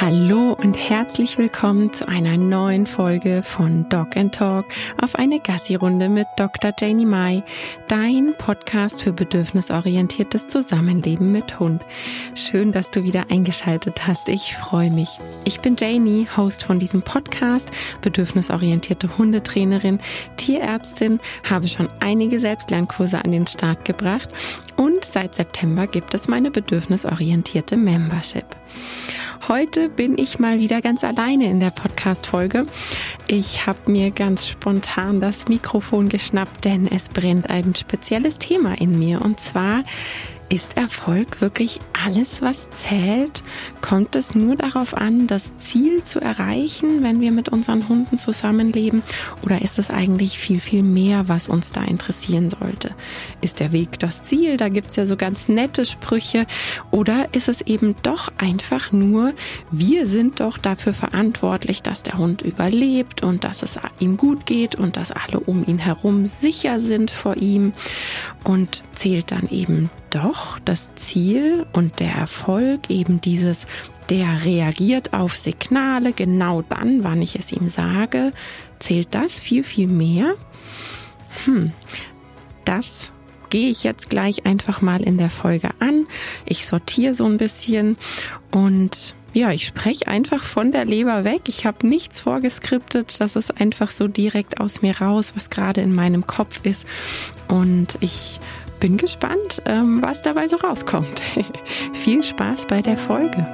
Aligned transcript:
Hallo 0.00 0.52
und 0.52 0.74
herzlich 0.74 1.38
willkommen 1.38 1.92
zu 1.92 2.06
einer 2.06 2.36
neuen 2.36 2.86
Folge 2.86 3.42
von 3.42 3.88
Dog 3.88 4.16
and 4.16 4.32
Talk 4.32 4.66
auf 5.02 5.16
eine 5.16 5.40
Gassi-Runde 5.40 6.08
mit 6.08 6.28
Dr. 6.36 6.72
Janie 6.78 7.04
Mai, 7.04 7.42
dein 7.88 8.32
Podcast 8.38 9.02
für 9.02 9.12
bedürfnisorientiertes 9.12 10.46
Zusammenleben 10.46 11.32
mit 11.32 11.58
Hund. 11.58 11.82
Schön, 12.36 12.70
dass 12.70 12.92
du 12.92 13.02
wieder 13.02 13.24
eingeschaltet 13.28 14.06
hast. 14.06 14.28
Ich 14.28 14.54
freue 14.54 14.92
mich. 14.92 15.18
Ich 15.44 15.58
bin 15.58 15.74
Janie, 15.76 16.28
Host 16.36 16.62
von 16.62 16.78
diesem 16.78 17.02
Podcast, 17.02 17.68
bedürfnisorientierte 18.00 19.18
Hundetrainerin, 19.18 19.98
Tierärztin, 20.36 21.18
habe 21.50 21.66
schon 21.66 21.88
einige 21.98 22.38
Selbstlernkurse 22.38 23.24
an 23.24 23.32
den 23.32 23.48
Start 23.48 23.84
gebracht 23.84 24.28
und 24.76 25.04
seit 25.04 25.34
September 25.34 25.88
gibt 25.88 26.14
es 26.14 26.28
meine 26.28 26.52
bedürfnisorientierte 26.52 27.76
Membership. 27.76 28.46
Heute 29.46 29.88
bin 29.88 30.18
ich 30.18 30.38
mal 30.38 30.58
wieder 30.58 30.80
ganz 30.80 31.04
alleine 31.04 31.48
in 31.48 31.60
der 31.60 31.70
Podcast-Folge. 31.70 32.66
Ich 33.28 33.66
habe 33.66 33.90
mir 33.90 34.10
ganz 34.10 34.48
spontan 34.48 35.20
das 35.20 35.48
Mikrofon 35.48 36.08
geschnappt, 36.08 36.64
denn 36.64 36.86
es 36.86 37.08
brennt 37.08 37.48
ein 37.48 37.74
spezielles 37.74 38.38
Thema 38.38 38.78
in 38.80 38.98
mir. 38.98 39.22
Und 39.22 39.38
zwar 39.38 39.84
ist 40.50 40.78
Erfolg 40.78 41.40
wirklich 41.40 41.78
alles, 42.04 42.40
was 42.40 42.70
zählt? 42.70 43.42
Kommt 43.82 44.16
es 44.16 44.34
nur 44.34 44.56
darauf 44.56 44.96
an, 44.96 45.26
das 45.26 45.50
Ziel 45.58 46.04
zu 46.04 46.20
erreichen, 46.20 47.02
wenn 47.02 47.20
wir 47.20 47.32
mit 47.32 47.50
unseren 47.50 47.88
Hunden 47.88 48.16
zusammenleben? 48.16 49.02
Oder 49.42 49.60
ist 49.60 49.78
es 49.78 49.90
eigentlich 49.90 50.38
viel, 50.38 50.60
viel 50.60 50.82
mehr, 50.82 51.28
was 51.28 51.48
uns 51.48 51.70
da 51.70 51.84
interessieren 51.84 52.48
sollte? 52.48 52.94
Ist 53.42 53.60
der 53.60 53.72
Weg 53.72 53.98
das 53.98 54.22
Ziel? 54.22 54.56
Da 54.56 54.70
gibt's 54.70 54.96
ja 54.96 55.06
so 55.06 55.16
ganz 55.16 55.48
nette 55.48 55.84
Sprüche. 55.84 56.46
Oder 56.90 57.28
ist 57.34 57.48
es 57.48 57.60
eben 57.62 57.94
doch 58.02 58.32
einfach 58.38 58.90
nur, 58.90 59.34
wir 59.70 60.06
sind 60.06 60.40
doch 60.40 60.56
dafür 60.56 60.94
verantwortlich, 60.94 61.82
dass 61.82 62.02
der 62.02 62.16
Hund 62.16 62.40
überlebt 62.40 63.22
und 63.22 63.44
dass 63.44 63.62
es 63.62 63.78
ihm 63.98 64.16
gut 64.16 64.46
geht 64.46 64.76
und 64.76 64.96
dass 64.96 65.12
alle 65.12 65.40
um 65.40 65.64
ihn 65.66 65.78
herum 65.78 66.24
sicher 66.24 66.80
sind 66.80 67.10
vor 67.10 67.36
ihm 67.36 67.74
und 68.44 68.82
zählt 68.94 69.30
dann 69.30 69.48
eben 69.50 69.90
doch 70.10 70.58
das 70.64 70.94
Ziel 70.94 71.66
und 71.72 72.00
der 72.00 72.12
Erfolg 72.12 72.90
eben 72.90 73.20
dieses, 73.20 73.66
der 74.10 74.44
reagiert 74.44 75.12
auf 75.12 75.36
Signale 75.36 76.12
genau 76.12 76.62
dann, 76.62 77.04
wann 77.04 77.22
ich 77.22 77.36
es 77.36 77.52
ihm 77.52 77.68
sage, 77.68 78.32
zählt 78.78 79.08
das 79.12 79.40
viel, 79.40 79.62
viel 79.62 79.88
mehr? 79.88 80.34
Hm, 81.44 81.72
das 82.64 83.12
gehe 83.50 83.70
ich 83.70 83.84
jetzt 83.84 84.10
gleich 84.10 84.46
einfach 84.46 84.82
mal 84.82 85.02
in 85.02 85.18
der 85.18 85.30
Folge 85.30 85.70
an. 85.78 86.06
Ich 86.44 86.66
sortiere 86.66 87.14
so 87.14 87.24
ein 87.24 87.38
bisschen 87.38 87.96
und 88.50 89.14
ja, 89.34 89.52
ich 89.52 89.66
spreche 89.66 90.08
einfach 90.08 90.42
von 90.42 90.72
der 90.72 90.84
Leber 90.84 91.22
weg. 91.24 91.42
Ich 91.48 91.66
habe 91.66 91.86
nichts 91.86 92.20
vorgeskriptet. 92.20 93.20
Das 93.20 93.36
ist 93.36 93.60
einfach 93.60 93.90
so 93.90 94.08
direkt 94.08 94.58
aus 94.58 94.80
mir 94.80 94.98
raus, 95.00 95.34
was 95.36 95.50
gerade 95.50 95.82
in 95.82 95.94
meinem 95.94 96.26
Kopf 96.26 96.60
ist. 96.64 96.86
Und 97.46 97.98
ich 98.00 98.40
bin 98.78 98.96
gespannt, 98.96 99.62
ähm, 99.66 100.02
was 100.02 100.22
dabei 100.22 100.48
so 100.48 100.56
rauskommt. 100.56 101.20
Viel 101.92 102.22
Spaß 102.22 102.66
bei 102.66 102.82
der 102.82 102.96
Folge. 102.96 103.46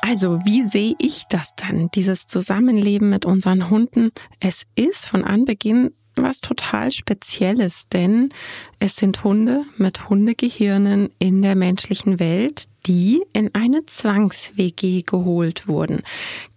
Also, 0.00 0.38
wie 0.44 0.62
sehe 0.62 0.94
ich 0.98 1.24
das 1.28 1.54
dann, 1.56 1.90
dieses 1.94 2.26
Zusammenleben 2.26 3.10
mit 3.10 3.24
unseren 3.24 3.70
Hunden? 3.70 4.12
Es 4.38 4.62
ist 4.76 5.08
von 5.08 5.24
Anbeginn 5.24 5.90
was 6.16 6.40
total 6.40 6.92
Spezielles, 6.92 7.88
denn 7.88 8.30
es 8.78 8.96
sind 8.96 9.22
Hunde 9.22 9.64
mit 9.76 10.08
Hundegehirnen 10.08 11.10
in 11.18 11.42
der 11.42 11.54
menschlichen 11.54 12.18
Welt, 12.18 12.68
die 12.86 13.22
in 13.32 13.54
eine 13.54 13.84
Zwangs-WG 13.84 15.02
geholt 15.02 15.66
wurden. 15.66 16.02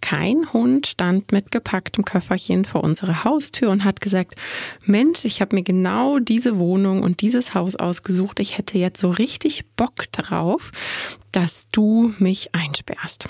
Kein 0.00 0.52
Hund 0.52 0.86
stand 0.86 1.32
mit 1.32 1.50
gepacktem 1.50 2.04
Köfferchen 2.04 2.64
vor 2.64 2.84
unserer 2.84 3.24
Haustür 3.24 3.70
und 3.70 3.84
hat 3.84 4.00
gesagt, 4.00 4.36
Mensch, 4.84 5.24
ich 5.24 5.40
habe 5.40 5.56
mir 5.56 5.62
genau 5.62 6.18
diese 6.18 6.58
Wohnung 6.58 7.02
und 7.02 7.20
dieses 7.20 7.54
Haus 7.54 7.76
ausgesucht. 7.76 8.40
Ich 8.40 8.58
hätte 8.58 8.78
jetzt 8.78 9.00
so 9.00 9.10
richtig 9.10 9.64
Bock 9.76 10.10
drauf, 10.12 10.70
dass 11.32 11.68
du 11.72 12.14
mich 12.18 12.54
einsperrst. 12.54 13.28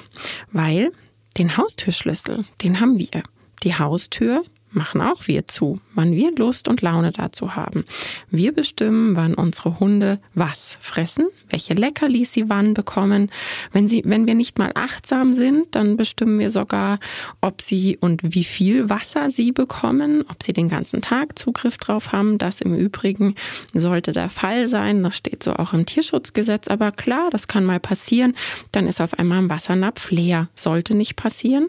Weil 0.53 0.93
den 1.39 1.57
Haustürschlüssel, 1.57 2.45
den 2.63 2.81
haben 2.81 2.99
wir. 2.99 3.23
Die 3.63 3.75
Haustür 3.75 4.43
machen 4.73 5.01
auch 5.01 5.27
wir 5.27 5.47
zu, 5.47 5.81
wann 5.95 6.13
wir 6.13 6.35
Lust 6.37 6.69
und 6.69 6.83
Laune 6.83 7.13
dazu 7.13 7.57
haben. 7.57 7.85
Wir 8.31 8.53
bestimmen, 8.53 9.17
wann 9.17 9.35
unsere 9.35 9.81
Hunde 9.81 10.21
was 10.35 10.79
fressen, 10.81 11.27
welche 11.49 11.75
Leckerlis 11.75 12.33
sie 12.33 12.49
wann 12.49 12.75
bekommen. 12.75 13.31
Wenn 13.73 13.89
sie, 13.89 14.03
wenn 14.05 14.27
wir 14.27 14.35
nicht 14.35 14.59
mal 14.59 14.73
achtsam 14.75 15.35
sind, 15.35 15.75
dann 15.75 15.97
bestimmen 15.97 16.39
wir 16.39 16.51
sogar, 16.51 16.99
ob 17.41 17.61
sie 17.61 17.99
und 18.01 18.21
wie 18.35 18.45
viel 18.45 18.89
Wasser 18.89 19.31
sie 19.31 19.53
bekommen, 19.53 20.25
ob 20.29 20.43
sie 20.43 20.53
den 20.53 20.69
ganzen 20.69 21.03
Tag 21.03 21.39
Zugriff 21.39 21.77
drauf 21.79 22.13
haben. 22.13 22.39
Das 22.39 22.61
im 22.61 22.75
Übrigen 22.75 23.35
sollte 23.75 24.13
der 24.13 24.31
Fall 24.31 24.69
sein. 24.69 25.03
Das 25.03 25.17
steht 25.17 25.43
so 25.43 25.55
auch 25.55 25.73
im 25.73 25.87
Tierschutzgesetz. 25.87 26.69
Aber 26.69 26.93
klar, 26.93 27.31
das 27.31 27.49
kann 27.49 27.65
mal 27.65 27.81
passieren. 27.81 28.35
Dann 28.73 28.87
ist 28.87 29.01
auf 29.01 29.19
einmal 29.19 29.39
ein 29.39 29.51
Wassernapf 29.51 30.11
leer. 30.11 30.49
Sollte 30.55 30.95
nicht 30.95 31.17
passieren. 31.17 31.69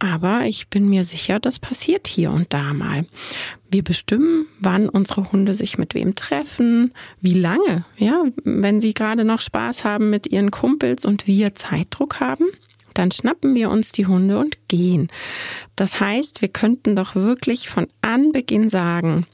Aber 0.00 0.46
ich 0.46 0.68
bin 0.68 0.88
mir 0.88 1.04
sicher, 1.04 1.38
das 1.38 1.58
passiert 1.58 2.08
hier 2.08 2.30
und 2.30 2.54
da 2.54 2.72
mal. 2.72 3.04
Wir 3.70 3.84
bestimmen, 3.84 4.46
wann 4.58 4.88
unsere 4.88 5.30
Hunde 5.30 5.52
sich 5.52 5.76
mit 5.76 5.94
wem 5.94 6.14
treffen, 6.14 6.92
wie 7.20 7.34
lange, 7.34 7.84
ja, 7.98 8.24
wenn 8.42 8.80
sie 8.80 8.94
gerade 8.94 9.24
noch 9.24 9.42
Spaß 9.42 9.84
haben 9.84 10.08
mit 10.08 10.26
ihren 10.26 10.50
Kumpels 10.50 11.04
und 11.04 11.26
wir 11.26 11.54
Zeitdruck 11.54 12.18
haben, 12.18 12.46
dann 12.94 13.10
schnappen 13.10 13.54
wir 13.54 13.70
uns 13.70 13.92
die 13.92 14.06
Hunde 14.06 14.38
und 14.38 14.56
gehen. 14.68 15.08
Das 15.76 16.00
heißt, 16.00 16.40
wir 16.40 16.48
könnten 16.48 16.96
doch 16.96 17.14
wirklich 17.14 17.68
von 17.68 17.86
Anbeginn 18.00 18.70
sagen, 18.70 19.26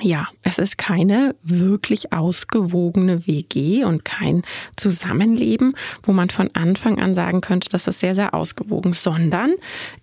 ja, 0.00 0.28
es 0.42 0.58
ist 0.58 0.78
keine 0.78 1.34
wirklich 1.42 2.12
ausgewogene 2.12 3.26
WG 3.26 3.84
und 3.84 4.04
kein 4.04 4.42
Zusammenleben, 4.76 5.74
wo 6.02 6.12
man 6.12 6.30
von 6.30 6.50
Anfang 6.54 6.98
an 6.98 7.14
sagen 7.14 7.40
könnte, 7.40 7.68
das 7.68 7.86
ist 7.86 8.00
sehr, 8.00 8.14
sehr 8.14 8.34
ausgewogen, 8.34 8.92
sondern 8.92 9.52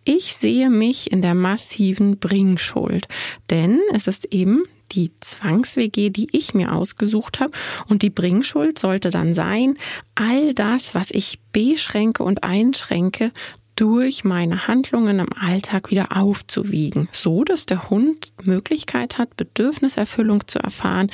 ich 0.04 0.36
sehe 0.36 0.70
mich 0.70 1.12
in 1.12 1.22
der 1.22 1.36
massiven 1.36 2.20
Bringschuld. 2.20 3.08
Denn 3.50 3.80
es 3.94 4.08
ist 4.08 4.26
eben 4.26 4.64
die 4.92 5.12
Zwangs-WG, 5.20 6.10
die 6.10 6.28
ich 6.32 6.54
mir 6.54 6.74
ausgesucht 6.74 7.40
habe. 7.40 7.52
Und 7.88 8.02
die 8.02 8.10
Bringschuld 8.10 8.78
sollte 8.78 9.10
dann 9.10 9.34
sein, 9.34 9.78
all 10.16 10.54
das, 10.54 10.94
was 10.94 11.10
ich 11.12 11.40
beschränke 11.52 12.24
und 12.24 12.44
einschränke, 12.44 13.32
durch 13.76 14.24
meine 14.24 14.68
Handlungen 14.68 15.20
im 15.20 15.34
Alltag 15.34 15.92
wieder 15.92 16.16
aufzuwiegen, 16.16 17.10
so 17.12 17.44
dass 17.44 17.66
der 17.66 17.90
Hund 17.90 18.32
Möglichkeit 18.44 19.18
hat, 19.18 19.36
Bedürfniserfüllung 19.38 20.48
zu 20.48 20.60
erfahren, 20.60 21.10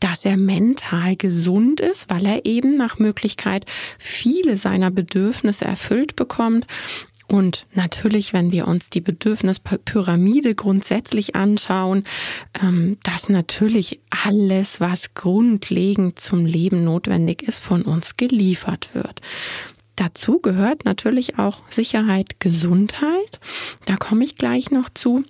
dass 0.00 0.24
er 0.24 0.36
mental 0.36 1.14
gesund 1.14 1.80
ist, 1.80 2.10
weil 2.10 2.26
er 2.26 2.44
eben 2.44 2.76
nach 2.76 2.98
Möglichkeit 2.98 3.66
viele 3.98 4.56
seiner 4.56 4.90
Bedürfnisse 4.90 5.64
erfüllt 5.64 6.16
bekommt 6.16 6.66
und 7.32 7.64
natürlich, 7.72 8.34
wenn 8.34 8.52
wir 8.52 8.68
uns 8.68 8.90
die 8.90 9.00
Bedürfnispyramide 9.00 10.54
grundsätzlich 10.54 11.34
anschauen, 11.34 12.04
ähm, 12.62 12.98
dass 13.04 13.30
natürlich 13.30 14.00
alles, 14.10 14.80
was 14.80 15.14
grundlegend 15.14 16.18
zum 16.18 16.44
Leben 16.44 16.84
notwendig 16.84 17.42
ist, 17.42 17.60
von 17.60 17.82
uns 17.82 18.18
geliefert 18.18 18.90
wird. 18.92 19.22
Dazu 19.96 20.38
gehört 20.40 20.84
natürlich 20.84 21.38
auch 21.38 21.58
Sicherheit, 21.68 22.40
Gesundheit. 22.40 23.40
Da 23.84 23.96
komme 23.96 24.24
ich 24.24 24.36
gleich 24.36 24.70
noch 24.70 24.88
zu. 24.92 25.24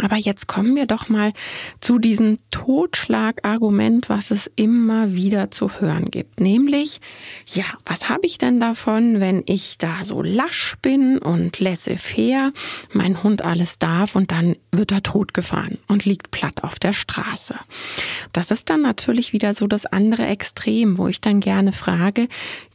Aber 0.00 0.16
jetzt 0.16 0.46
kommen 0.46 0.74
wir 0.74 0.86
doch 0.86 1.10
mal 1.10 1.34
zu 1.82 1.98
diesem 1.98 2.38
Totschlagargument, 2.50 4.08
was 4.08 4.30
es 4.30 4.50
immer 4.56 5.12
wieder 5.12 5.50
zu 5.50 5.80
hören 5.80 6.10
gibt. 6.10 6.40
Nämlich, 6.40 7.02
ja, 7.46 7.64
was 7.84 8.08
habe 8.08 8.24
ich 8.24 8.38
denn 8.38 8.58
davon, 8.58 9.20
wenn 9.20 9.42
ich 9.44 9.76
da 9.76 10.02
so 10.02 10.22
lasch 10.22 10.76
bin 10.80 11.18
und 11.18 11.60
laissez-faire, 11.60 12.52
mein 12.92 13.22
Hund 13.22 13.42
alles 13.42 13.78
darf 13.78 14.16
und 14.16 14.30
dann 14.30 14.56
wird 14.70 14.92
er 14.92 15.02
totgefahren 15.02 15.76
und 15.88 16.06
liegt 16.06 16.30
platt 16.30 16.64
auf 16.64 16.78
der 16.78 16.94
Straße. 16.94 17.56
Das 18.32 18.50
ist 18.50 18.70
dann 18.70 18.80
natürlich 18.80 19.34
wieder 19.34 19.52
so 19.52 19.66
das 19.66 19.84
andere 19.84 20.24
Extrem, 20.24 20.96
wo 20.96 21.06
ich 21.06 21.20
dann 21.20 21.40
gerne 21.40 21.74
frage, 21.74 22.28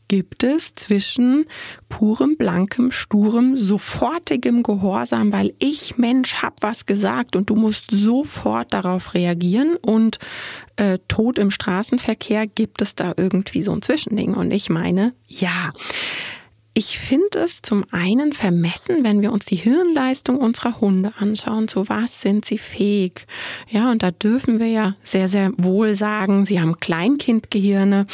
gibt 0.08 0.44
es 0.44 0.76
zwischen 0.76 1.46
purem, 1.90 2.38
blankem, 2.38 2.92
sturem, 2.92 3.56
sofortigem 3.56 4.64
Gehorsam, 4.64 5.34
weil 5.34 5.54
ich 5.60 5.98
Mensch 5.98 6.36
hab 6.36 6.62
was 6.62 6.86
gesagt 6.86 7.36
und 7.36 7.50
du 7.50 7.56
musst 7.56 7.92
sofort 7.92 8.74
darauf 8.74 9.14
reagieren 9.14 9.76
und 9.76 10.20
äh, 10.78 11.00
Tod 11.08 11.38
im 11.38 11.52
Straßenverkehr 11.52 12.48
gibt 12.48 12.82
es 12.82 12.96
da 12.96 13.14
irgendwie 13.18 13.62
so 13.62 13.72
ein 13.72 13.82
Zwischending 13.82 14.34
und 14.34 14.52
ich 14.52 14.70
meine, 14.70 15.14
ja. 15.28 15.72
Ich 16.74 17.00
finde 17.00 17.40
es 17.40 17.64
zum 17.64 17.86
einen 17.90 18.34
vermessen, 18.34 19.04
wenn 19.04 19.24
wir 19.24 19.32
uns 19.32 19.46
die 19.46 19.56
Hirnleistung 19.56 20.38
unserer 20.38 20.80
Hunde 20.80 21.12
anschauen. 21.18 21.68
Zu 21.68 21.90
was 21.90 22.22
sind 22.22 22.46
sie 22.46 22.60
fähig? 22.60 23.26
Ja, 23.68 23.90
und 23.90 24.04
da 24.04 24.12
dürfen 24.12 24.60
wir 24.60 24.68
ja 24.68 24.96
sehr, 25.04 25.28
sehr 25.28 25.52
wohl 25.58 25.96
sagen, 25.96 26.46
sie 26.46 26.62
haben 26.62 26.80
Kleinkindgehirne 26.80 28.06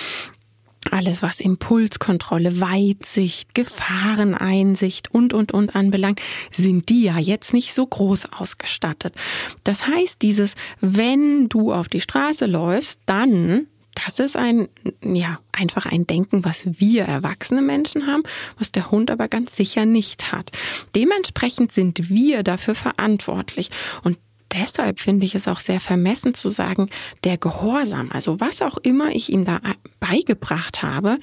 alles 0.91 1.21
was 1.21 1.39
Impulskontrolle, 1.39 2.59
Weitsicht, 2.59 3.53
Gefahreneinsicht 3.53 5.12
und, 5.12 5.33
und, 5.33 5.51
und 5.51 5.75
anbelangt, 5.75 6.21
sind 6.51 6.89
die 6.89 7.03
ja 7.03 7.18
jetzt 7.18 7.53
nicht 7.53 7.74
so 7.74 7.85
groß 7.85 8.33
ausgestattet. 8.33 9.15
Das 9.63 9.88
heißt, 9.88 10.21
dieses, 10.21 10.56
wenn 10.81 11.50
du 11.50 11.74
auf 11.74 11.88
die 11.88 12.01
Straße 12.01 12.45
läufst, 12.45 13.00
dann 13.06 13.68
das 14.06 14.19
ist 14.19 14.35
ein, 14.35 14.69
ja, 15.03 15.39
einfach 15.51 15.85
ein 15.85 16.07
Denken, 16.07 16.44
was 16.44 16.80
wir 16.80 17.03
erwachsene 17.03 17.62
Menschen 17.62 18.07
haben, 18.07 18.24
was 18.57 18.71
der 18.71 18.89
Hund 18.89 19.12
aber 19.12 19.27
ganz 19.27 19.56
sicher 19.56 19.85
nicht 19.85 20.31
hat. 20.31 20.51
Dementsprechend 20.95 21.71
sind 21.71 22.09
wir 22.09 22.41
dafür 22.41 22.74
verantwortlich. 22.74 23.69
Und 24.03 24.18
deshalb 24.53 25.00
finde 25.00 25.25
ich 25.25 25.35
es 25.35 25.47
auch 25.47 25.59
sehr 25.59 25.79
vermessen 25.79 26.33
zu 26.33 26.50
sagen, 26.50 26.89
der 27.23 27.38
Gehorsam, 27.38 28.09
also 28.11 28.39
was 28.39 28.61
auch 28.61 28.77
immer 28.77 29.09
ich 29.15 29.31
ihm 29.31 29.45
da 29.45 29.59
beigebracht 30.00 30.83
habe, 30.83 31.19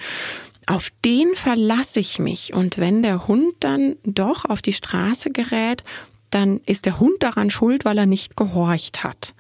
auf 0.66 0.90
den 1.04 1.34
verlasse 1.34 2.00
ich 2.00 2.18
mich. 2.18 2.52
Und 2.54 2.78
wenn 2.78 3.02
der 3.02 3.26
Hund 3.26 3.54
dann 3.60 3.96
doch 4.04 4.44
auf 4.44 4.62
die 4.62 4.72
Straße 4.72 5.30
gerät, 5.30 5.82
dann 6.30 6.60
ist 6.66 6.86
der 6.86 7.00
Hund 7.00 7.22
daran 7.22 7.50
schuld, 7.50 7.84
weil 7.84 7.98
er 7.98 8.06
nicht 8.06 8.36
gehorcht 8.36 9.02
hat. 9.02 9.34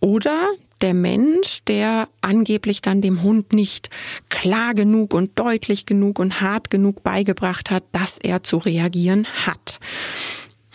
Oder 0.00 0.48
der 0.82 0.94
Mensch, 0.94 1.60
der 1.68 2.08
angeblich 2.20 2.82
dann 2.82 3.00
dem 3.00 3.22
Hund 3.22 3.52
nicht 3.52 3.88
klar 4.28 4.74
genug 4.74 5.14
und 5.14 5.38
deutlich 5.38 5.86
genug 5.86 6.18
und 6.18 6.40
hart 6.40 6.70
genug 6.70 7.02
beigebracht 7.02 7.70
hat, 7.70 7.84
dass 7.92 8.18
er 8.18 8.42
zu 8.42 8.58
reagieren 8.58 9.26
hat 9.46 9.78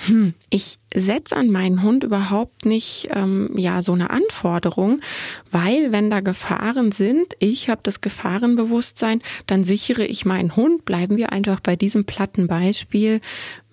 hm, 0.05 0.35
ich 0.51 0.77
setze 0.93 1.35
an 1.35 1.49
meinen 1.49 1.81
Hund 1.81 2.03
überhaupt 2.03 2.65
nicht 2.65 3.09
ähm, 3.11 3.49
ja 3.55 3.81
so 3.81 3.93
eine 3.93 4.11
Anforderung, 4.11 5.01
weil 5.49 5.91
wenn 5.91 6.11
da 6.11 6.19
Gefahren 6.19 6.91
sind, 6.91 7.33
ich 7.39 7.69
habe 7.69 7.81
das 7.83 8.01
Gefahrenbewusstsein, 8.01 9.21
dann 9.47 9.63
sichere 9.63 10.05
ich 10.05 10.23
meinen 10.23 10.55
Hund. 10.55 10.85
Bleiben 10.85 11.17
wir 11.17 11.31
einfach 11.31 11.59
bei 11.61 11.75
diesem 11.75 12.05
platten 12.05 12.47
Beispiel 12.47 13.21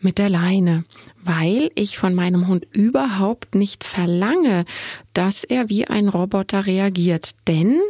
mit 0.00 0.16
der 0.16 0.30
Leine, 0.30 0.84
weil 1.22 1.70
ich 1.74 1.98
von 1.98 2.14
meinem 2.14 2.48
Hund 2.48 2.66
überhaupt 2.72 3.54
nicht 3.54 3.84
verlange, 3.84 4.64
dass 5.12 5.44
er 5.44 5.68
wie 5.68 5.86
ein 5.86 6.08
Roboter 6.08 6.64
reagiert, 6.64 7.32
denn 7.46 7.80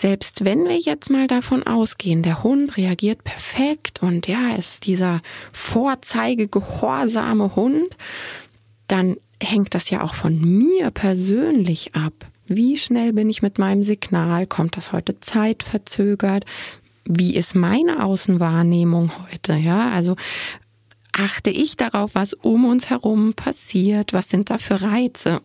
selbst 0.00 0.46
wenn 0.46 0.66
wir 0.66 0.78
jetzt 0.78 1.10
mal 1.10 1.26
davon 1.26 1.62
ausgehen, 1.62 2.22
der 2.22 2.42
Hund 2.42 2.78
reagiert 2.78 3.22
perfekt 3.22 4.02
und 4.02 4.26
ja, 4.26 4.54
ist 4.56 4.86
dieser 4.86 5.20
vorzeigegehorsame 5.52 7.54
Hund, 7.54 7.98
dann 8.88 9.18
hängt 9.42 9.74
das 9.74 9.90
ja 9.90 10.02
auch 10.02 10.14
von 10.14 10.40
mir 10.40 10.90
persönlich 10.90 11.94
ab. 11.94 12.14
Wie 12.46 12.78
schnell 12.78 13.12
bin 13.12 13.28
ich 13.28 13.42
mit 13.42 13.58
meinem 13.58 13.82
Signal? 13.82 14.46
Kommt 14.46 14.78
das 14.78 14.92
heute 14.92 15.20
zeitverzögert? 15.20 16.46
Wie 17.04 17.36
ist 17.36 17.54
meine 17.54 18.02
Außenwahrnehmung 18.02 19.12
heute? 19.30 19.54
Ja, 19.54 19.90
also 19.90 20.16
achte 21.12 21.50
ich 21.50 21.76
darauf, 21.76 22.14
was 22.14 22.32
um 22.32 22.64
uns 22.64 22.88
herum 22.88 23.34
passiert? 23.34 24.14
Was 24.14 24.30
sind 24.30 24.48
da 24.48 24.56
für 24.56 24.80
Reize? 24.80 25.42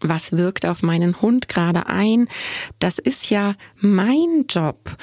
Was 0.00 0.32
wirkt 0.32 0.66
auf 0.66 0.82
meinen 0.82 1.20
Hund 1.20 1.48
gerade 1.48 1.86
ein. 1.86 2.28
Das 2.78 2.98
ist 2.98 3.30
ja 3.30 3.54
mein 3.78 4.46
Job. 4.48 4.96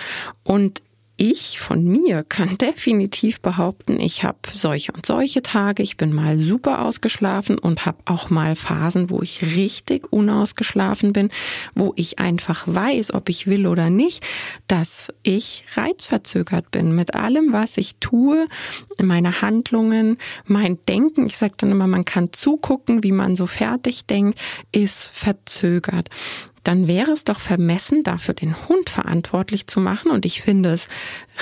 Und 0.44 0.82
ich 1.20 1.60
von 1.60 1.84
mir 1.84 2.24
kann 2.24 2.58
definitiv 2.58 3.42
behaupten, 3.42 4.00
ich 4.00 4.24
habe 4.24 4.40
solche 4.54 4.94
und 4.94 5.06
solche 5.06 5.42
Tage. 5.42 5.84
Ich 5.84 5.98
bin 5.98 6.14
mal 6.14 6.40
super 6.40 6.86
ausgeschlafen 6.86 7.60
und 7.60 7.86
habe 7.86 7.98
auch 8.06 8.30
mal 8.30 8.56
Phasen, 8.56 9.10
wo 9.10 9.22
ich 9.22 9.56
richtig 9.56 10.12
unausgeschlafen 10.12 11.12
bin, 11.12 11.30
wo 11.76 11.94
ich 11.98 12.20
einfach 12.20 12.64
weiß, 12.68 13.14
ob 13.14 13.28
ich 13.28 13.48
will 13.48 13.68
oder 13.68 13.90
nicht, 13.90 14.26
dass 14.68 15.14
ich 15.22 15.66
reizverzögert 15.76 16.72
bin 16.72 16.96
mit 16.96 17.14
allem, 17.14 17.52
was 17.52 17.78
ich 17.78 17.98
tue, 17.98 18.48
meine 18.98 19.42
Handlungen, 19.42 20.18
mein 20.46 20.80
Denken. 20.88 21.26
Ich 21.26 21.38
sage 21.38 21.56
dann 21.58 21.72
immer, 21.72 21.88
man 21.88 22.06
kann 22.06 22.32
zugucken, 22.32 23.04
wie 23.04 23.12
man 23.12 23.36
so 23.36 23.46
fertig 23.46 24.06
denkt, 24.06 24.40
ist 24.72 25.12
verzögert 25.14 26.10
dann 26.70 26.88
wäre 26.88 27.10
es 27.10 27.24
doch 27.24 27.40
vermessen, 27.40 28.04
dafür 28.04 28.36
den 28.36 28.56
Hund 28.68 28.92
verantwortlich 28.92 29.66
zu 29.66 29.80
machen. 29.80 30.12
Und 30.12 30.24
ich 30.24 30.44
finde 30.44 30.70
es 30.70 30.88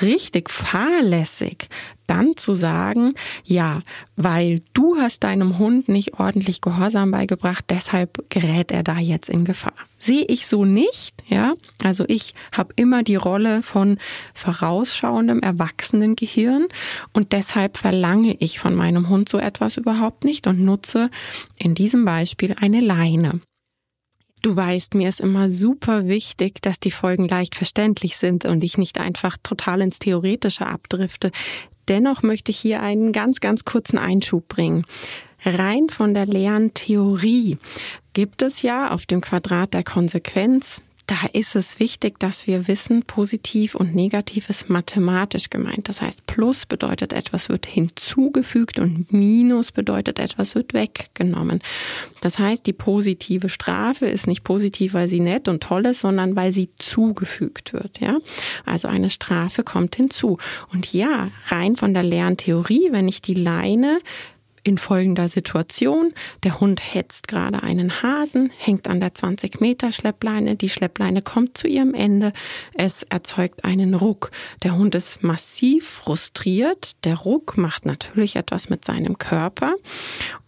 richtig 0.01 0.49
fahrlässig, 0.49 1.67
dann 2.07 2.37
zu 2.37 2.55
sagen, 2.55 3.13
ja, 3.43 3.81
weil 4.15 4.61
du 4.71 4.95
hast 4.95 5.25
deinem 5.25 5.57
Hund 5.57 5.89
nicht 5.89 6.17
ordentlich 6.17 6.61
Gehorsam 6.61 7.11
beigebracht, 7.11 7.65
deshalb 7.67 8.23
gerät 8.29 8.71
er 8.71 8.83
da 8.83 8.99
jetzt 8.99 9.29
in 9.29 9.43
Gefahr. 9.43 9.73
Sehe 9.99 10.23
ich 10.29 10.47
so 10.47 10.63
nicht, 10.63 11.15
ja? 11.27 11.55
Also 11.83 12.05
ich 12.07 12.33
habe 12.55 12.71
immer 12.77 13.03
die 13.03 13.17
Rolle 13.17 13.63
von 13.63 13.97
vorausschauendem, 14.33 15.41
erwachsenen 15.41 16.15
Gehirn 16.15 16.67
und 17.11 17.33
deshalb 17.33 17.75
verlange 17.75 18.37
ich 18.39 18.59
von 18.59 18.75
meinem 18.75 19.09
Hund 19.09 19.27
so 19.27 19.39
etwas 19.39 19.75
überhaupt 19.75 20.23
nicht 20.23 20.47
und 20.47 20.61
nutze 20.61 21.09
in 21.57 21.75
diesem 21.75 22.05
Beispiel 22.05 22.55
eine 22.57 22.79
Leine. 22.79 23.41
Du 24.41 24.55
weißt, 24.55 24.93
mir 24.93 25.09
ist 25.09 25.19
immer 25.19 25.49
super 25.49 26.07
wichtig, 26.07 26.61
dass 26.61 26.79
die 26.79 26.91
Folgen 26.91 27.27
leicht 27.27 27.55
verständlich 27.55 28.17
sind 28.17 28.45
und 28.45 28.63
ich 28.63 28.77
nicht 28.77 28.99
einfach 28.99 29.37
total 29.41 29.81
ins 29.81 29.99
Theoretische 29.99 30.67
abdrifte. 30.67 31.31
Dennoch 31.87 32.21
möchte 32.21 32.51
ich 32.51 32.59
hier 32.59 32.81
einen 32.81 33.11
ganz, 33.11 33.39
ganz 33.39 33.65
kurzen 33.65 33.97
Einschub 33.97 34.47
bringen. 34.47 34.85
Rein 35.43 35.89
von 35.89 36.13
der 36.13 36.25
Lerntheorie 36.25 37.57
gibt 38.13 38.41
es 38.41 38.61
ja 38.61 38.91
auf 38.91 39.05
dem 39.05 39.21
Quadrat 39.21 39.73
der 39.73 39.83
Konsequenz 39.83 40.81
da 41.07 41.15
ist 41.31 41.55
es 41.55 41.79
wichtig, 41.79 42.19
dass 42.19 42.47
wir 42.47 42.67
wissen, 42.67 43.03
positiv 43.03 43.75
und 43.75 43.95
negativ 43.95 44.49
ist 44.49 44.69
mathematisch 44.69 45.49
gemeint. 45.49 45.87
Das 45.87 46.01
heißt, 46.01 46.25
Plus 46.27 46.65
bedeutet, 46.65 47.13
etwas 47.13 47.47
wird 47.47 47.65
hinzugefügt 47.65 48.77
und 48.77 49.13
Minus 49.13 49.71
bedeutet, 49.71 50.19
etwas 50.19 50.53
wird 50.53 50.73
weggenommen. 50.73 51.61
Das 52.19 52.39
heißt, 52.39 52.65
die 52.65 52.73
positive 52.73 53.47
Strafe 53.47 54.05
ist 54.05 54.27
nicht 54.27 54.43
positiv, 54.43 54.93
weil 54.93 55.07
sie 55.07 55.21
nett 55.21 55.47
und 55.47 55.63
toll 55.63 55.85
ist, 55.85 56.01
sondern 56.01 56.35
weil 56.35 56.51
sie 56.51 56.69
zugefügt 56.75 57.71
wird. 57.71 58.01
Ja, 58.01 58.17
also 58.65 58.89
eine 58.89 59.09
Strafe 59.09 59.63
kommt 59.63 59.95
hinzu. 59.95 60.37
Und 60.73 60.91
ja, 60.91 61.29
rein 61.47 61.77
von 61.77 61.93
der 61.93 62.03
Lerntheorie, 62.03 62.89
wenn 62.91 63.07
ich 63.07 63.21
die 63.21 63.33
Leine 63.33 63.99
in 64.67 64.77
folgender 64.77 65.29
Situation. 65.29 66.13
Der 66.43 66.59
Hund 66.59 66.81
hetzt 66.93 67.29
gerade 67.29 67.63
einen 67.63 68.03
Hasen, 68.03 68.51
hängt 68.57 68.89
an 68.89 68.99
der 68.99 69.13
20 69.13 69.61
Meter 69.61 69.93
Schleppleine. 69.93 70.57
Die 70.57 70.67
Schleppleine 70.67 71.21
kommt 71.21 71.57
zu 71.57 71.67
ihrem 71.67 71.93
Ende. 71.93 72.33
Es 72.73 73.03
erzeugt 73.03 73.63
einen 73.63 73.93
Ruck. 73.93 74.29
Der 74.63 74.77
Hund 74.77 74.93
ist 74.93 75.23
massiv 75.23 75.87
frustriert. 75.87 77.05
Der 77.05 77.15
Ruck 77.15 77.57
macht 77.57 77.85
natürlich 77.85 78.35
etwas 78.35 78.69
mit 78.69 78.83
seinem 78.83 79.17
Körper. 79.17 79.73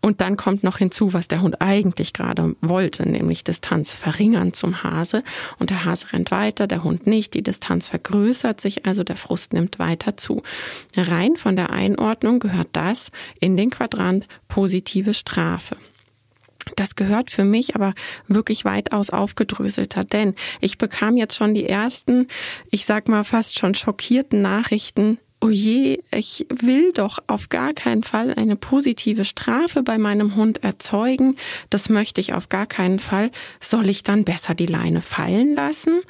Und 0.02 0.20
dann 0.20 0.36
kommt 0.36 0.64
noch 0.64 0.78
hinzu, 0.78 1.14
was 1.14 1.30
der 1.30 1.42
Hund 1.42 1.62
eigentlich 1.62 2.12
gerade 2.12 2.56
wollte, 2.62 3.08
nämlich 3.08 3.46
Distanz 3.46 3.94
verringern 3.94 4.52
zum 4.54 4.84
Hase. 4.84 5.24
Und 5.60 5.70
der 5.70 5.86
Hase 5.86 6.12
rennt 6.12 6.32
weiter, 6.32 6.68
der 6.68 6.84
Hund 6.84 7.08
nicht. 7.08 7.34
Die 7.34 7.42
Distanz 7.42 7.88
vergrößert 7.88 8.60
sich, 8.60 8.86
also 8.86 9.04
der 9.04 9.18
Frust 9.18 9.54
nimmt 9.54 9.80
weiter 9.80 10.18
zu. 10.18 10.42
Rein 10.98 11.38
von 11.38 11.56
der 11.56 11.70
Einordnung 11.72 12.40
gehört 12.40 12.70
das 12.74 13.12
in 13.40 13.56
den 13.56 13.70
Quadranten 13.70 14.09
Zustand 14.10 14.28
positive 14.48 15.14
Strafe. 15.14 15.78
Das 16.76 16.96
gehört 16.96 17.32
für 17.32 17.46
mich 17.46 17.76
aber 17.76 17.94
wirklich 18.28 18.66
weitaus 18.66 19.10
aufgedröselter, 19.10 20.04
denn 20.04 20.36
ich 20.62 20.78
bekam 20.78 21.18
jetzt 21.18 21.36
schon 21.36 21.54
die 21.54 21.68
ersten, 21.68 22.28
ich 22.70 22.86
sag 22.86 23.08
mal 23.08 23.24
fast 23.24 23.58
schon 23.58 23.76
schockierten 23.76 24.42
Nachrichten. 24.42 25.18
Oh 25.42 25.50
je, 25.50 26.00
ich 26.12 26.46
will 26.50 26.92
doch 26.92 27.20
auf 27.28 27.48
gar 27.50 27.74
keinen 27.74 28.04
Fall 28.04 28.34
eine 28.34 28.56
positive 28.58 29.24
Strafe 29.24 29.84
bei 29.84 29.98
meinem 29.98 30.36
Hund 30.36 30.64
erzeugen. 30.64 31.38
Das 31.70 31.90
möchte 31.90 32.20
ich 32.20 32.34
auf 32.34 32.50
gar 32.50 32.66
keinen 32.66 33.00
Fall. 33.00 33.32
Soll 33.62 33.90
ich 33.90 34.04
dann 34.04 34.26
besser 34.26 34.54
die 34.54 34.66
Leine 34.66 35.02
fallen 35.02 35.56
lassen? 35.56 36.02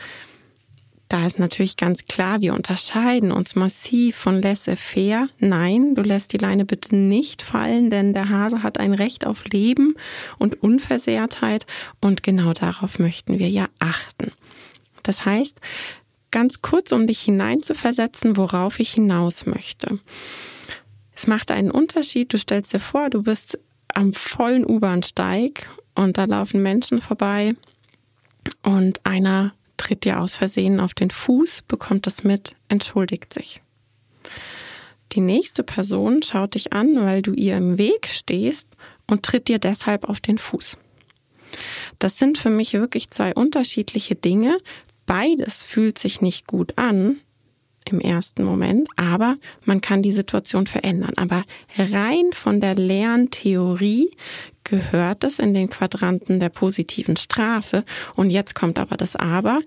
Da 1.09 1.25
ist 1.25 1.39
natürlich 1.39 1.75
ganz 1.75 2.05
klar, 2.05 2.39
wir 2.41 2.53
unterscheiden 2.53 3.31
uns 3.31 3.55
massiv 3.55 4.15
von 4.15 4.43
laissez-faire. 4.43 5.27
Nein, 5.39 5.95
du 5.95 6.03
lässt 6.03 6.33
die 6.33 6.37
Leine 6.37 6.65
bitte 6.65 6.95
nicht 6.95 7.41
fallen, 7.41 7.89
denn 7.89 8.13
der 8.13 8.29
Hase 8.29 8.61
hat 8.61 8.79
ein 8.79 8.93
Recht 8.93 9.25
auf 9.25 9.43
Leben 9.45 9.95
und 10.37 10.61
Unversehrtheit 10.61 11.65
und 11.99 12.21
genau 12.21 12.53
darauf 12.53 12.99
möchten 12.99 13.39
wir 13.39 13.49
ja 13.49 13.69
achten. 13.79 14.31
Das 15.01 15.25
heißt, 15.25 15.59
ganz 16.29 16.61
kurz, 16.61 16.91
um 16.91 17.07
dich 17.07 17.21
hineinzuversetzen, 17.21 18.37
worauf 18.37 18.79
ich 18.79 18.91
hinaus 18.91 19.47
möchte. 19.47 19.97
Es 21.15 21.25
macht 21.25 21.49
einen 21.49 21.71
Unterschied. 21.71 22.31
Du 22.31 22.37
stellst 22.37 22.71
dir 22.71 22.79
vor, 22.79 23.09
du 23.09 23.23
bist 23.23 23.57
am 23.95 24.13
vollen 24.13 24.63
U-Bahnsteig 24.63 25.67
und 25.95 26.19
da 26.19 26.25
laufen 26.25 26.61
Menschen 26.61 27.01
vorbei 27.01 27.55
und 28.61 29.03
einer 29.07 29.53
tritt 29.79 30.05
dir 30.05 30.19
aus 30.19 30.35
Versehen 30.35 30.79
auf 30.79 30.93
den 30.93 31.09
Fuß, 31.09 31.63
bekommt 31.67 32.05
es 32.05 32.23
mit, 32.23 32.55
entschuldigt 32.67 33.33
sich. 33.33 33.61
Die 35.13 35.21
nächste 35.21 35.63
Person 35.63 36.21
schaut 36.21 36.53
dich 36.53 36.71
an, 36.73 36.95
weil 36.97 37.23
du 37.23 37.33
ihr 37.33 37.57
im 37.57 37.79
Weg 37.79 38.07
stehst 38.07 38.67
und 39.07 39.23
tritt 39.23 39.47
dir 39.47 39.57
deshalb 39.57 40.07
auf 40.07 40.19
den 40.19 40.37
Fuß. 40.37 40.77
Das 41.97 42.19
sind 42.19 42.37
für 42.37 42.51
mich 42.51 42.73
wirklich 42.73 43.09
zwei 43.09 43.33
unterschiedliche 43.33 44.13
Dinge. 44.13 44.59
Beides 45.07 45.63
fühlt 45.63 45.97
sich 45.97 46.21
nicht 46.21 46.45
gut 46.45 46.77
an 46.77 47.19
im 47.85 47.99
ersten 47.99 48.43
Moment, 48.43 48.87
aber 48.97 49.37
man 49.65 49.81
kann 49.81 50.03
die 50.03 50.11
Situation 50.11 50.67
verändern. 50.67 51.13
Aber 51.15 51.43
rein 51.75 52.31
von 52.33 52.61
der 52.61 52.75
Lerntheorie 52.75 54.11
gehört 54.69 55.23
es 55.23 55.39
in 55.39 55.53
den 55.53 55.69
Quadranten 55.69 56.39
der 56.39 56.49
positiven 56.49 57.17
Strafe. 57.17 57.83
Und 58.15 58.29
jetzt 58.29 58.55
kommt 58.55 58.79
aber 58.79 58.97
das 58.97 59.15
Aber, 59.15 59.61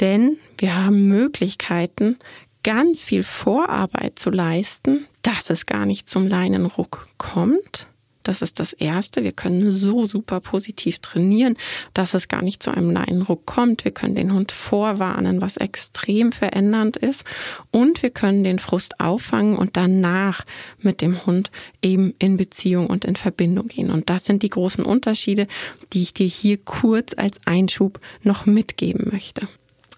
denn 0.00 0.36
wir 0.58 0.76
haben 0.76 1.08
Möglichkeiten, 1.08 2.18
ganz 2.62 3.04
viel 3.04 3.22
Vorarbeit 3.22 4.18
zu 4.18 4.30
leisten, 4.30 5.06
dass 5.22 5.50
es 5.50 5.66
gar 5.66 5.86
nicht 5.86 6.08
zum 6.08 6.26
Leinenruck 6.26 7.08
kommt 7.18 7.87
das 8.28 8.42
ist 8.42 8.60
das 8.60 8.74
Erste. 8.74 9.24
Wir 9.24 9.32
können 9.32 9.72
so 9.72 10.04
super 10.04 10.40
positiv 10.40 10.98
trainieren, 10.98 11.56
dass 11.94 12.12
es 12.12 12.28
gar 12.28 12.42
nicht 12.42 12.62
zu 12.62 12.70
einem 12.70 12.90
Leinenruck 12.90 13.46
kommt. 13.46 13.86
Wir 13.86 13.90
können 13.90 14.16
den 14.16 14.34
Hund 14.34 14.52
vorwarnen, 14.52 15.40
was 15.40 15.56
extrem 15.56 16.30
verändernd 16.30 16.98
ist. 16.98 17.24
Und 17.70 18.02
wir 18.02 18.10
können 18.10 18.44
den 18.44 18.58
Frust 18.58 19.00
auffangen 19.00 19.56
und 19.56 19.78
danach 19.78 20.44
mit 20.78 21.00
dem 21.00 21.24
Hund 21.24 21.50
eben 21.80 22.12
in 22.18 22.36
Beziehung 22.36 22.88
und 22.88 23.06
in 23.06 23.16
Verbindung 23.16 23.68
gehen. 23.68 23.90
Und 23.90 24.10
das 24.10 24.26
sind 24.26 24.42
die 24.42 24.50
großen 24.50 24.84
Unterschiede, 24.84 25.46
die 25.94 26.02
ich 26.02 26.12
dir 26.12 26.26
hier 26.26 26.58
kurz 26.58 27.14
als 27.16 27.40
Einschub 27.46 27.98
noch 28.22 28.44
mitgeben 28.44 29.08
möchte. 29.10 29.48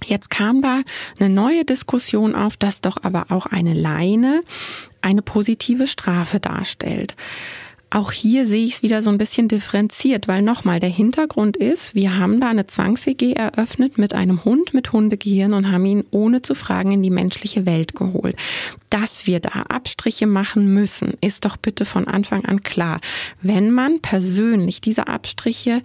Jetzt 0.05 0.31
kam 0.31 0.63
da 0.63 0.83
eine 1.19 1.29
neue 1.29 1.65
Diskussion 1.65 2.37
auf, 2.37 2.57
dass 2.57 2.81
doch 2.81 2.99
aber 3.03 3.27
auch 3.31 3.47
eine 3.47 3.75
Leine 3.75 4.43
eine 5.03 5.23
positive 5.23 5.89
Strafe 5.89 6.39
darstellt. 6.39 7.17
Auch 7.93 8.13
hier 8.13 8.47
sehe 8.47 8.65
ich 8.65 8.75
es 8.75 8.83
wieder 8.85 9.03
so 9.03 9.11
ein 9.11 9.19
bisschen 9.19 9.49
differenziert, 9.49 10.29
weil 10.29 10.43
nochmal 10.43 10.79
der 10.79 10.89
Hintergrund 10.89 11.57
ist, 11.57 11.97
wir 11.97 12.19
haben 12.19 12.41
da 12.41 12.49
eine 12.49 12.69
Zwangs-WG 12.69 13.33
eröffnet 13.33 13.99
mit 13.99 14.15
einem 14.15 14.45
Hund 14.45 14.73
mit 14.75 14.93
Hundegehirn 14.93 15.53
und 15.55 15.73
haben 15.73 15.85
ihn 15.85 16.05
ohne 16.13 16.41
zu 16.41 16.55
fragen 16.55 16.93
in 16.93 17.03
die 17.03 17.11
menschliche 17.11 17.67
Welt 17.67 17.97
geholt. 17.97 18.37
Dass 18.91 19.27
wir 19.27 19.41
da 19.41 19.65
Abstriche 19.69 20.29
machen 20.29 20.73
müssen, 20.73 21.15
ist 21.21 21.45
doch 21.45 21.57
bitte 21.57 21.85
von 21.85 22.07
Anfang 22.07 22.45
an 22.45 22.63
klar. 22.63 23.01
Wenn 23.43 23.73
man 23.73 23.99
persönlich 23.99 24.81
diese 24.81 25.09
Abstriche 25.09 25.83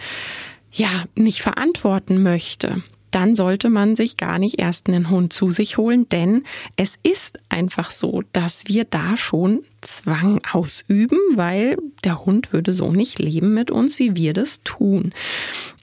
ja 0.71 0.89
nicht 1.15 1.41
verantworten 1.41 2.21
möchte, 2.21 2.83
dann 3.15 3.33
sollte 3.33 3.69
man 3.69 3.95
sich 3.95 4.17
gar 4.17 4.39
nicht 4.39 4.59
erst 4.59 4.89
einen 4.89 5.09
Hund 5.09 5.31
zu 5.31 5.49
sich 5.49 5.77
holen, 5.77 6.09
denn 6.09 6.43
es 6.75 6.97
ist 7.01 7.39
einfach 7.47 7.91
so, 7.91 8.23
dass 8.33 8.63
wir 8.67 8.83
da 8.83 9.15
schon 9.15 9.61
Zwang 9.79 10.41
ausüben, 10.51 11.17
weil 11.35 11.77
der 12.03 12.25
Hund 12.25 12.51
würde 12.51 12.73
so 12.73 12.91
nicht 12.91 13.19
leben 13.19 13.53
mit 13.53 13.71
uns, 13.71 13.99
wie 13.99 14.17
wir 14.17 14.33
das 14.33 14.59
tun. 14.65 15.13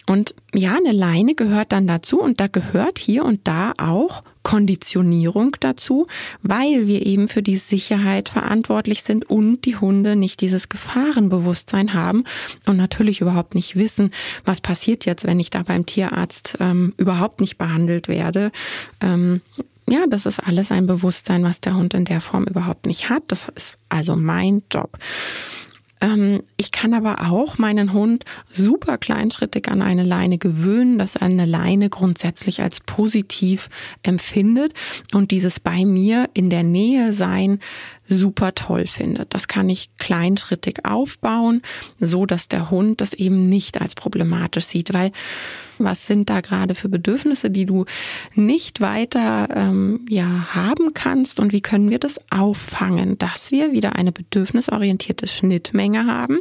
Und 0.07 0.35
ja, 0.53 0.77
eine 0.77 0.93
Leine 0.93 1.35
gehört 1.35 1.73
dann 1.73 1.87
dazu 1.87 2.21
und 2.21 2.39
da 2.39 2.49
gehört 2.49 2.99
hier 2.99 3.25
und 3.25 3.41
da 3.45 3.73
auch 3.79 4.23
Konditionierung 4.43 5.57
dazu, 5.61 6.07
weil 6.43 6.87
wir 6.87 7.07
eben 7.07 7.29
für 7.29 7.43
die 7.43 7.57
Sicherheit 7.57 8.29
verantwortlich 8.29 9.03
sind 9.03 9.29
und 9.29 9.65
die 9.65 9.77
Hunde 9.77 10.17
nicht 10.17 10.41
dieses 10.41 10.69
Gefahrenbewusstsein 10.69 11.95
haben 11.95 12.25
und 12.67 12.77
natürlich 12.77 13.21
überhaupt 13.21 13.55
nicht 13.55 13.77
wissen, 13.77 14.11
was 14.45 14.61
passiert 14.61 15.07
jetzt, 15.07 15.27
wenn 15.27 15.41
ich 15.41 15.51
da 15.51 15.63
beim 15.63 15.87
Tierarzt 15.87 16.57
ähm, 16.61 16.95
überhaupt 16.97 17.41
nicht 17.41 17.59
behandelt 17.59 18.09
werde. 18.09 18.51
Ähm, 19.01 19.41
ja, 19.89 20.07
das 20.09 20.27
ist 20.27 20.39
alles 20.39 20.71
ein 20.71 20.87
Bewusstsein, 20.87 21.43
was 21.43 21.61
der 21.61 21.77
Hund 21.77 21.95
in 21.95 22.05
der 22.05 22.21
Form 22.21 22.45
überhaupt 22.45 22.87
nicht 22.87 23.11
hat. 23.11 23.25
Das 23.29 23.49
ist 23.55 23.77
also 23.89 24.17
mein 24.17 24.63
Job. 24.71 24.97
Ähm, 26.03 26.43
ich 26.57 26.73
kann 26.73 26.93
aber 26.93 27.31
auch 27.31 27.57
meinen 27.57 27.93
Hund 27.93 28.25
super 28.53 28.99
kleinschrittig 28.99 29.69
an 29.69 29.81
eine 29.81 30.03
Leine 30.03 30.37
gewöhnen, 30.37 30.99
dass 30.99 31.17
er 31.17 31.23
eine 31.23 31.47
Leine 31.47 31.89
grundsätzlich 31.89 32.61
als 32.61 32.81
positiv 32.81 33.71
empfindet 34.03 34.75
und 35.15 35.31
dieses 35.31 35.61
bei 35.61 35.87
mir 35.87 36.29
in 36.35 36.51
der 36.51 36.65
Nähe 36.65 37.13
sein 37.13 37.61
super 38.07 38.55
toll 38.55 38.87
findet. 38.87 39.33
Das 39.33 39.47
kann 39.47 39.71
ich 39.71 39.97
kleinschrittig 39.97 40.85
aufbauen, 40.85 41.63
so 42.01 42.27
dass 42.27 42.49
der 42.49 42.71
Hund 42.71 43.01
das 43.01 43.13
eben 43.15 43.49
nicht 43.49 43.81
als 43.81 43.95
problematisch 43.95 44.65
sieht, 44.65 44.93
weil 44.93 45.13
was 45.85 46.07
sind 46.07 46.31
da 46.31 46.41
gerade 46.41 46.75
für 46.75 46.89
Bedürfnisse, 46.89 47.51
die 47.51 47.67
du 47.67 47.85
nicht 48.35 48.81
weiter 48.81 49.49
ähm, 49.55 50.07
ja 50.09 50.55
haben 50.55 50.95
kannst 50.95 51.41
und 51.41 51.53
wie 51.53 51.61
können 51.61 51.91
wir 51.91 51.99
das 51.99 52.19
auffangen, 52.31 53.19
dass 53.19 53.51
wir 53.51 53.73
wieder 53.73 53.97
eine 53.97 54.13
bedürfnisorientierte 54.13 55.27
Schnittmenge 55.27 56.07
haben, 56.07 56.39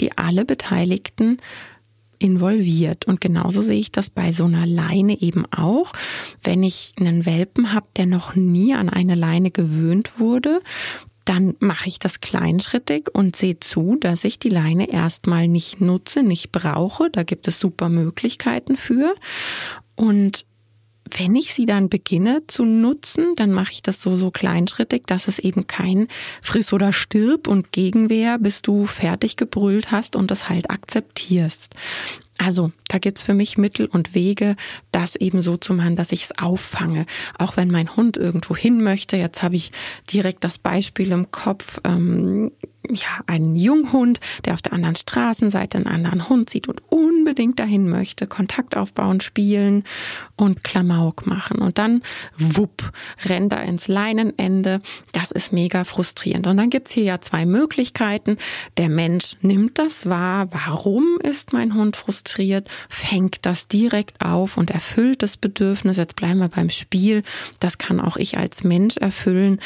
die 0.00 0.16
alle 0.16 0.44
Beteiligten 0.44 1.38
involviert. 2.18 3.06
Und 3.06 3.20
genauso 3.20 3.62
sehe 3.62 3.78
ich 3.78 3.92
das 3.92 4.10
bei 4.10 4.32
so 4.32 4.44
einer 4.44 4.66
Leine 4.66 5.20
eben 5.20 5.44
auch. 5.46 5.92
Wenn 6.42 6.62
ich 6.62 6.92
einen 6.98 7.26
Welpen 7.26 7.72
habe, 7.72 7.86
der 7.96 8.06
noch 8.06 8.34
nie 8.34 8.74
an 8.74 8.88
eine 8.88 9.14
Leine 9.14 9.50
gewöhnt 9.50 10.18
wurde, 10.18 10.60
dann 11.28 11.54
mache 11.60 11.88
ich 11.88 11.98
das 11.98 12.20
kleinschrittig 12.20 13.08
und 13.12 13.36
sehe 13.36 13.60
zu, 13.60 13.96
dass 14.00 14.24
ich 14.24 14.38
die 14.38 14.48
Leine 14.48 14.90
erstmal 14.90 15.46
nicht 15.46 15.78
nutze, 15.78 16.22
nicht 16.22 16.52
brauche. 16.52 17.10
Da 17.10 17.22
gibt 17.22 17.46
es 17.48 17.58
super 17.60 17.90
Möglichkeiten 17.90 18.78
für. 18.78 19.14
Und 19.94 20.46
wenn 21.16 21.36
ich 21.36 21.52
sie 21.52 21.66
dann 21.66 21.90
beginne 21.90 22.46
zu 22.46 22.64
nutzen, 22.64 23.34
dann 23.36 23.52
mache 23.52 23.72
ich 23.72 23.82
das 23.82 24.00
so, 24.00 24.16
so 24.16 24.30
kleinschrittig, 24.30 25.02
dass 25.06 25.28
es 25.28 25.38
eben 25.38 25.66
kein 25.66 26.08
Friss 26.40 26.72
oder 26.72 26.94
Stirb 26.94 27.46
und 27.46 27.72
Gegenwehr, 27.72 28.38
bis 28.38 28.62
du 28.62 28.86
fertig 28.86 29.36
gebrüllt 29.36 29.90
hast 29.90 30.16
und 30.16 30.30
das 30.30 30.48
halt 30.48 30.70
akzeptierst. 30.70 31.74
Also 32.38 32.70
da 32.86 32.98
gibt's 32.98 33.22
für 33.22 33.34
mich 33.34 33.58
Mittel 33.58 33.86
und 33.86 34.14
Wege, 34.14 34.56
das 34.92 35.16
eben 35.16 35.42
so 35.42 35.56
zu 35.56 35.74
machen, 35.74 35.96
dass 35.96 36.12
ich 36.12 36.24
es 36.24 36.38
auffange. 36.38 37.04
Auch 37.36 37.56
wenn 37.56 37.70
mein 37.70 37.96
Hund 37.96 38.16
irgendwo 38.16 38.56
hin 38.56 38.82
möchte. 38.82 39.16
Jetzt 39.16 39.42
habe 39.42 39.56
ich 39.56 39.72
direkt 40.12 40.44
das 40.44 40.58
Beispiel 40.58 41.10
im 41.10 41.30
Kopf. 41.30 41.80
Ähm, 41.84 42.52
ja, 42.90 43.22
einen 43.26 43.54
Junghund, 43.54 44.18
der 44.46 44.54
auf 44.54 44.62
der 44.62 44.72
anderen 44.72 44.94
Straßenseite 44.94 45.76
einen 45.76 45.86
anderen 45.88 46.28
Hund 46.30 46.48
sieht 46.48 46.68
und 46.68 46.80
unbedingt 46.88 47.58
dahin 47.58 47.86
möchte, 47.90 48.26
Kontakt 48.26 48.76
aufbauen, 48.76 49.20
spielen 49.20 49.84
und 50.36 50.64
Klamauk 50.64 51.26
machen. 51.26 51.58
Und 51.58 51.76
dann, 51.76 52.00
wupp, 52.38 52.92
rennt 53.26 53.52
er 53.52 53.64
ins 53.64 53.88
Leinenende. 53.88 54.80
Das 55.12 55.32
ist 55.32 55.52
mega 55.52 55.84
frustrierend. 55.84 56.46
Und 56.46 56.56
dann 56.56 56.70
gibt's 56.70 56.92
hier 56.92 57.04
ja 57.04 57.20
zwei 57.20 57.44
Möglichkeiten. 57.44 58.38
Der 58.78 58.88
Mensch 58.88 59.36
nimmt 59.42 59.78
das 59.78 60.06
wahr. 60.06 60.48
Warum 60.50 61.18
ist 61.22 61.52
mein 61.52 61.74
Hund 61.74 61.96
frustriert? 61.96 62.27
Fängt 62.88 63.38
das 63.42 63.68
direkt 63.68 64.20
auf 64.20 64.56
und 64.56 64.70
erfüllt 64.70 65.22
das 65.22 65.36
Bedürfnis. 65.36 65.96
Jetzt 65.96 66.16
bleiben 66.16 66.40
wir 66.40 66.48
beim 66.48 66.70
Spiel. 66.70 67.22
Das 67.60 67.78
kann 67.78 68.00
auch 68.00 68.16
ich 68.16 68.38
als 68.38 68.64
Mensch 68.64 68.96
erfüllen 68.96 69.60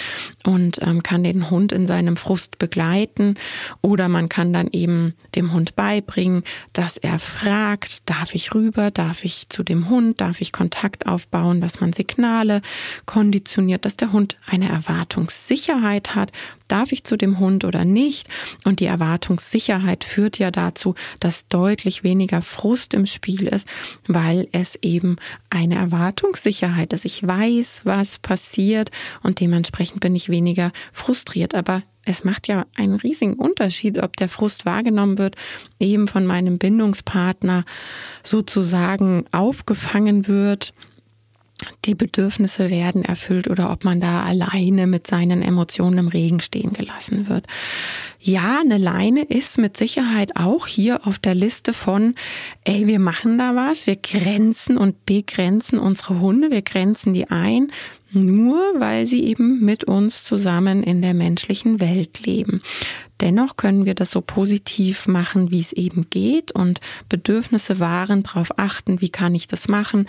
und 0.45 0.81
ähm, 0.83 1.02
kann 1.02 1.25
den 1.25 1.50
Hund 1.50 1.73
in 1.73 1.87
seinem 1.87 2.16
Frust 2.16 2.59
begleiten 2.59 3.35
oder 3.81 4.09
man 4.09 4.28
kann 4.28 4.52
dann 4.52 4.69
eben 4.73 5.14
dem 5.35 5.52
Hund 5.52 5.76
beibringen, 5.76 6.42
dass 6.73 6.97
er 6.97 7.19
fragt, 7.19 8.09
darf 8.09 8.35
ich 8.35 8.54
rüber, 8.54 8.90
darf 8.90 9.25
ich 9.25 9.49
zu 9.49 9.62
dem 9.62 9.88
Hund, 9.88 10.21
darf 10.21 10.40
ich 10.40 10.52
Kontakt 10.52 11.07
aufbauen, 11.07 11.61
dass 11.61 11.81
man 11.81 11.92
Signale 11.92 12.62
konditioniert, 13.07 13.85
dass 13.85 13.97
der 13.97 14.12
Hund 14.12 14.38
eine 14.47 14.69
Erwartungssicherheit 14.69 16.14
hat, 16.14 16.33
darf 16.73 16.91
ich 16.91 17.05
zu 17.05 17.19
dem 17.19 17.38
Hund 17.38 17.64
oder 17.64 17.85
nicht 17.85 18.29
und 18.64 18.81
die 18.81 18.87
Erwartungssicherheit 18.87 20.05
führt 20.05 20.38
ja 20.38 20.50
dazu, 20.50 20.95
dass 21.21 21.47
deutlich 21.49 22.02
weniger 22.02 22.41
Frust 22.41 22.95
im 22.95 23.05
Spiel 23.05 23.47
ist, 23.47 23.69
weil 24.09 24.49
es 24.52 24.79
eben 24.81 25.17
eine 25.50 25.75
Erwartungssicherheit 25.75 26.95
ist. 26.95 27.05
Ich 27.05 27.26
weiß, 27.26 27.83
was 27.85 28.19
passiert 28.19 28.91
und 29.23 29.41
dementsprechend 29.41 30.00
bin 30.00 30.17
ich 30.17 30.31
weniger 30.31 30.73
frustriert, 30.93 31.55
aber 31.55 31.83
es 32.05 32.25
macht 32.25 32.49
ja 32.49 32.67
einen 32.75 32.95
riesigen 32.95 33.35
Unterschied, 33.35 34.02
ob 34.02 34.17
der 34.17 34.31
Frust 34.31 34.64
wahrgenommen 34.64 35.19
wird, 35.19 35.37
eben 35.79 36.09
von 36.09 36.26
meinem 36.26 36.59
Bindungspartner 36.59 37.64
sozusagen 38.23 39.26
aufgefangen 39.31 40.26
wird, 40.26 40.73
die 41.85 41.95
Bedürfnisse 41.95 42.71
werden 42.71 43.04
erfüllt 43.04 43.49
oder 43.49 43.71
ob 43.71 43.85
man 43.85 44.00
da 44.00 44.23
alleine 44.23 44.87
mit 44.87 45.07
seinen 45.07 45.42
Emotionen 45.42 45.99
im 45.99 46.09
Regen 46.09 46.40
stehen 46.40 46.73
gelassen 46.73 47.28
wird. 47.28 47.47
Ja, 48.21 48.61
eine 48.61 48.78
Leine 48.78 49.23
ist 49.23 49.59
mit 49.59 49.76
Sicherheit 49.76 50.37
auch 50.37 50.66
hier 50.66 51.07
auf 51.07 51.19
der 51.19 51.35
Liste 51.35 51.73
von, 51.73 52.14
ey, 52.64 52.87
wir 52.87 53.00
machen 53.00 53.38
da 53.38 53.57
was, 53.57 53.87
wir 53.87 53.97
grenzen 53.97 54.78
und 54.78 55.07
begrenzen 55.07 55.78
unsere 55.78 56.21
Hunde, 56.21 56.50
wir 56.50 56.62
grenzen 56.62 57.14
die 57.14 57.31
ein, 57.31 57.73
nur 58.12 58.61
weil 58.78 59.07
sie 59.07 59.25
eben 59.25 59.64
mit 59.64 59.85
uns 59.85 60.23
zusammen 60.23 60.83
in 60.83 61.02
der 61.02 61.14
menschlichen 61.14 61.81
Welt 61.81 62.25
leben. 62.25 62.62
Dennoch 63.21 63.57
können 63.57 63.87
wir 63.87 63.95
das 63.95 64.11
so 64.11 64.21
positiv 64.21 65.07
machen, 65.07 65.50
wie 65.50 65.61
es 65.61 65.73
eben 65.73 66.11
geht 66.11 66.52
und 66.52 66.81
Bedürfnisse 67.09 67.78
wahren, 67.78 68.23
darauf 68.23 68.59
achten, 68.59 69.00
wie 69.00 69.11
kann 69.11 69.35
ich 69.35 69.47
das 69.47 69.69
machen. 69.69 70.07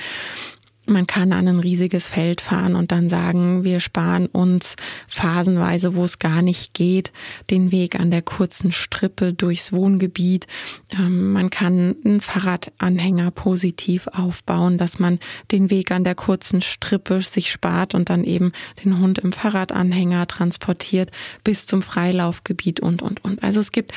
Man 0.85 1.07
kann 1.07 1.31
an 1.31 1.47
ein 1.47 1.59
riesiges 1.59 2.09
Feld 2.09 2.41
fahren 2.41 2.75
und 2.75 2.91
dann 2.91 3.07
sagen, 3.07 3.63
wir 3.63 3.79
sparen 3.79 4.25
uns 4.25 4.75
phasenweise, 5.07 5.95
wo 5.95 6.03
es 6.03 6.19
gar 6.19 6.41
nicht 6.41 6.73
geht, 6.73 7.13
den 7.49 7.71
Weg 7.71 7.97
an 7.97 8.11
der 8.11 8.21
kurzen 8.21 8.73
Strippe 8.73 9.33
durchs 9.33 9.71
Wohngebiet. 9.71 10.45
Ähm, 10.91 11.31
man 11.31 11.49
kann 11.49 11.95
einen 12.03 12.19
Fahrradanhänger 12.19 13.31
positiv 13.31 14.07
aufbauen, 14.07 14.77
dass 14.77 14.99
man 14.99 15.19
den 15.51 15.69
Weg 15.69 15.91
an 15.91 16.03
der 16.03 16.15
kurzen 16.15 16.61
Strippe 16.61 17.21
sich 17.21 17.49
spart 17.49 17.95
und 17.95 18.09
dann 18.09 18.25
eben 18.25 18.51
den 18.83 18.99
Hund 18.99 19.19
im 19.19 19.31
Fahrradanhänger 19.31 20.27
transportiert 20.27 21.11
bis 21.45 21.65
zum 21.65 21.81
Freilaufgebiet 21.81 22.81
und, 22.81 23.01
und, 23.01 23.23
und. 23.23 23.41
Also 23.41 23.61
es 23.61 23.71
gibt 23.71 23.93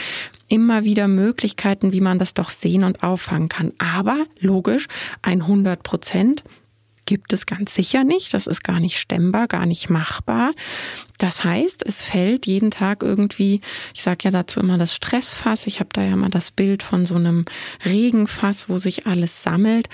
immer 0.49 0.85
wieder 0.85 1.09
Möglichkeiten, 1.09 1.91
wie 1.91 2.01
man 2.01 2.21
das 2.21 2.33
doch 2.33 2.51
sehen 2.51 2.85
und 2.85 3.03
auffangen 3.03 3.49
kann. 3.49 3.73
Aber 3.79 4.25
logisch, 4.39 4.87
ein 5.23 5.43
100 5.43 5.83
Prozent 5.83 6.45
gibt 7.07 7.33
es 7.33 7.47
ganz 7.47 7.75
sicher 7.75 8.05
nicht. 8.05 8.35
Das 8.35 8.47
ist 8.47 8.63
gar 8.63 8.81
nicht 8.81 8.99
stemmbar, 8.99 9.47
gar 9.47 9.67
nicht 9.67 9.89
machbar. 9.89 10.53
Das 11.19 11.45
heißt, 11.45 11.85
es 11.87 12.05
fällt 12.05 12.47
jeden 12.47 12.71
Tag 12.71 13.03
irgendwie, 13.03 13.61
ich 13.95 14.03
sage 14.03 14.25
ja 14.25 14.31
dazu 14.31 14.61
immer 14.61 14.77
das 14.77 14.95
Stressfass. 14.95 15.67
Ich 15.67 15.81
habe 15.81 15.89
da 15.93 16.03
ja 16.03 16.15
mal 16.15 16.29
das 16.29 16.51
Bild 16.51 16.83
von 16.83 17.07
so 17.07 17.15
einem 17.15 17.47
Regenfass, 17.85 18.69
wo 18.69 18.77
sich 18.79 19.07
alles 19.07 19.43
sammelt. 19.43 19.89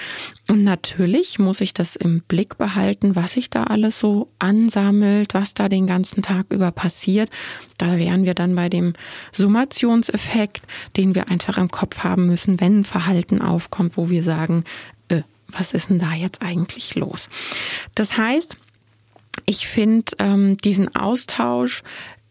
Und 0.49 0.65
natürlich 0.65 1.39
muss 1.39 1.61
ich 1.61 1.75
das 1.75 1.95
im 1.95 2.23
Blick 2.23 2.59
behalten, 2.59 3.15
was 3.15 3.35
sich 3.35 3.51
da 3.51 3.65
alles 3.65 4.01
so 4.01 4.33
ansammelt, 4.41 5.35
was 5.35 5.55
da 5.55 5.69
den 5.69 5.87
ganzen 5.87 6.23
Tag 6.23 6.47
über 6.51 6.73
passiert. 6.73 7.31
Da 7.79 7.97
wären 7.97 8.25
wir 8.25 8.35
dann 8.35 8.55
bei 8.57 8.69
dem 8.69 8.93
Summationseffekt, 9.33 10.63
den 10.97 11.15
wir 11.15 11.29
einfach 11.31 11.59
im 11.59 11.71
Kopf 11.71 12.01
haben 12.01 12.27
müssen, 12.27 12.61
wenn 12.61 12.81
ein 12.81 12.85
Verhalten 12.85 13.41
aufkommt, 13.41 13.97
wo 13.97 14.11
wir 14.11 14.25
sagen, 14.25 14.65
was 15.53 15.73
ist 15.73 15.91
denn 15.91 15.99
da 15.99 16.15
jetzt 16.15 16.43
eigentlich 16.43 16.95
los? 16.95 17.29
Das 17.95 18.17
heißt, 18.17 18.57
ich 19.47 19.67
finde 19.67 20.13
ähm, 20.19 20.57
diesen 20.59 20.95
Austausch 20.95 21.83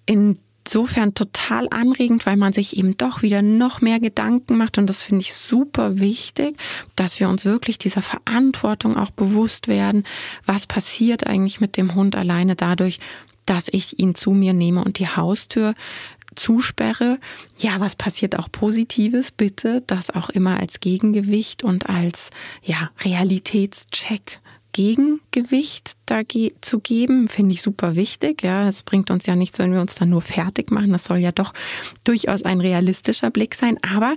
insofern 0.05 1.13
total 1.13 1.67
anregend, 1.71 2.25
weil 2.25 2.37
man 2.37 2.53
sich 2.53 2.77
eben 2.77 2.97
doch 2.97 3.21
wieder 3.21 3.41
noch 3.41 3.81
mehr 3.81 3.99
Gedanken 3.99 4.57
macht. 4.57 4.77
Und 4.77 4.87
das 4.87 5.03
finde 5.03 5.21
ich 5.21 5.33
super 5.33 5.99
wichtig, 5.99 6.57
dass 6.95 7.19
wir 7.19 7.29
uns 7.29 7.45
wirklich 7.45 7.77
dieser 7.77 8.01
Verantwortung 8.01 8.97
auch 8.97 9.11
bewusst 9.11 9.67
werden. 9.67 10.03
Was 10.45 10.67
passiert 10.67 11.27
eigentlich 11.27 11.59
mit 11.59 11.77
dem 11.77 11.95
Hund 11.95 12.15
alleine 12.15 12.55
dadurch, 12.55 12.99
dass 13.45 13.67
ich 13.71 13.99
ihn 13.99 14.15
zu 14.15 14.31
mir 14.31 14.53
nehme 14.53 14.83
und 14.83 14.99
die 14.99 15.07
Haustür 15.07 15.73
zusperre. 16.35 17.19
Ja, 17.57 17.79
was 17.79 17.95
passiert 17.95 18.37
auch 18.37 18.51
Positives? 18.51 19.31
Bitte 19.31 19.83
das 19.87 20.09
auch 20.09 20.29
immer 20.29 20.59
als 20.59 20.79
Gegengewicht 20.79 21.63
und 21.63 21.89
als 21.89 22.29
ja, 22.63 22.89
Realitätscheck 23.03 24.39
Gegengewicht 24.71 25.95
zu 26.59 26.79
geben, 26.79 27.29
finde 27.29 27.53
ich 27.53 27.61
super 27.61 27.95
wichtig. 27.95 28.43
Ja, 28.43 28.67
es 28.67 28.83
bringt 28.83 29.11
uns 29.11 29.25
ja 29.27 29.35
nichts, 29.35 29.59
wenn 29.59 29.71
wir 29.71 29.79
uns 29.79 29.95
dann 29.95 30.09
nur 30.09 30.21
fertig 30.21 30.69
machen. 30.69 30.91
Das 30.91 31.05
soll 31.05 31.19
ja 31.19 31.31
doch 31.31 31.53
durchaus 32.03 32.43
ein 32.43 32.59
realistischer 32.59 33.29
Blick 33.31 33.55
sein. 33.55 33.77
Aber 33.81 34.15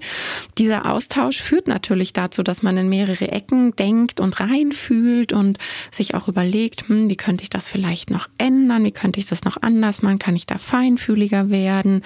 dieser 0.58 0.90
Austausch 0.90 1.40
führt 1.40 1.68
natürlich 1.68 2.12
dazu, 2.12 2.42
dass 2.42 2.64
man 2.64 2.76
in 2.76 2.88
mehrere 2.88 3.30
Ecken 3.30 3.76
denkt 3.76 4.18
und 4.18 4.40
reinfühlt 4.40 5.32
und 5.32 5.58
sich 5.92 6.16
auch 6.16 6.26
überlegt, 6.26 6.88
hm, 6.88 7.08
wie 7.08 7.16
könnte 7.16 7.42
ich 7.42 7.50
das 7.50 7.68
vielleicht 7.68 8.10
noch 8.10 8.28
ändern? 8.38 8.82
Wie 8.84 8.90
könnte 8.90 9.20
ich 9.20 9.26
das 9.26 9.44
noch 9.44 9.62
anders 9.62 10.02
machen? 10.02 10.18
Kann 10.18 10.34
ich 10.34 10.46
da 10.46 10.58
feinfühliger 10.58 11.50
werden? 11.50 12.02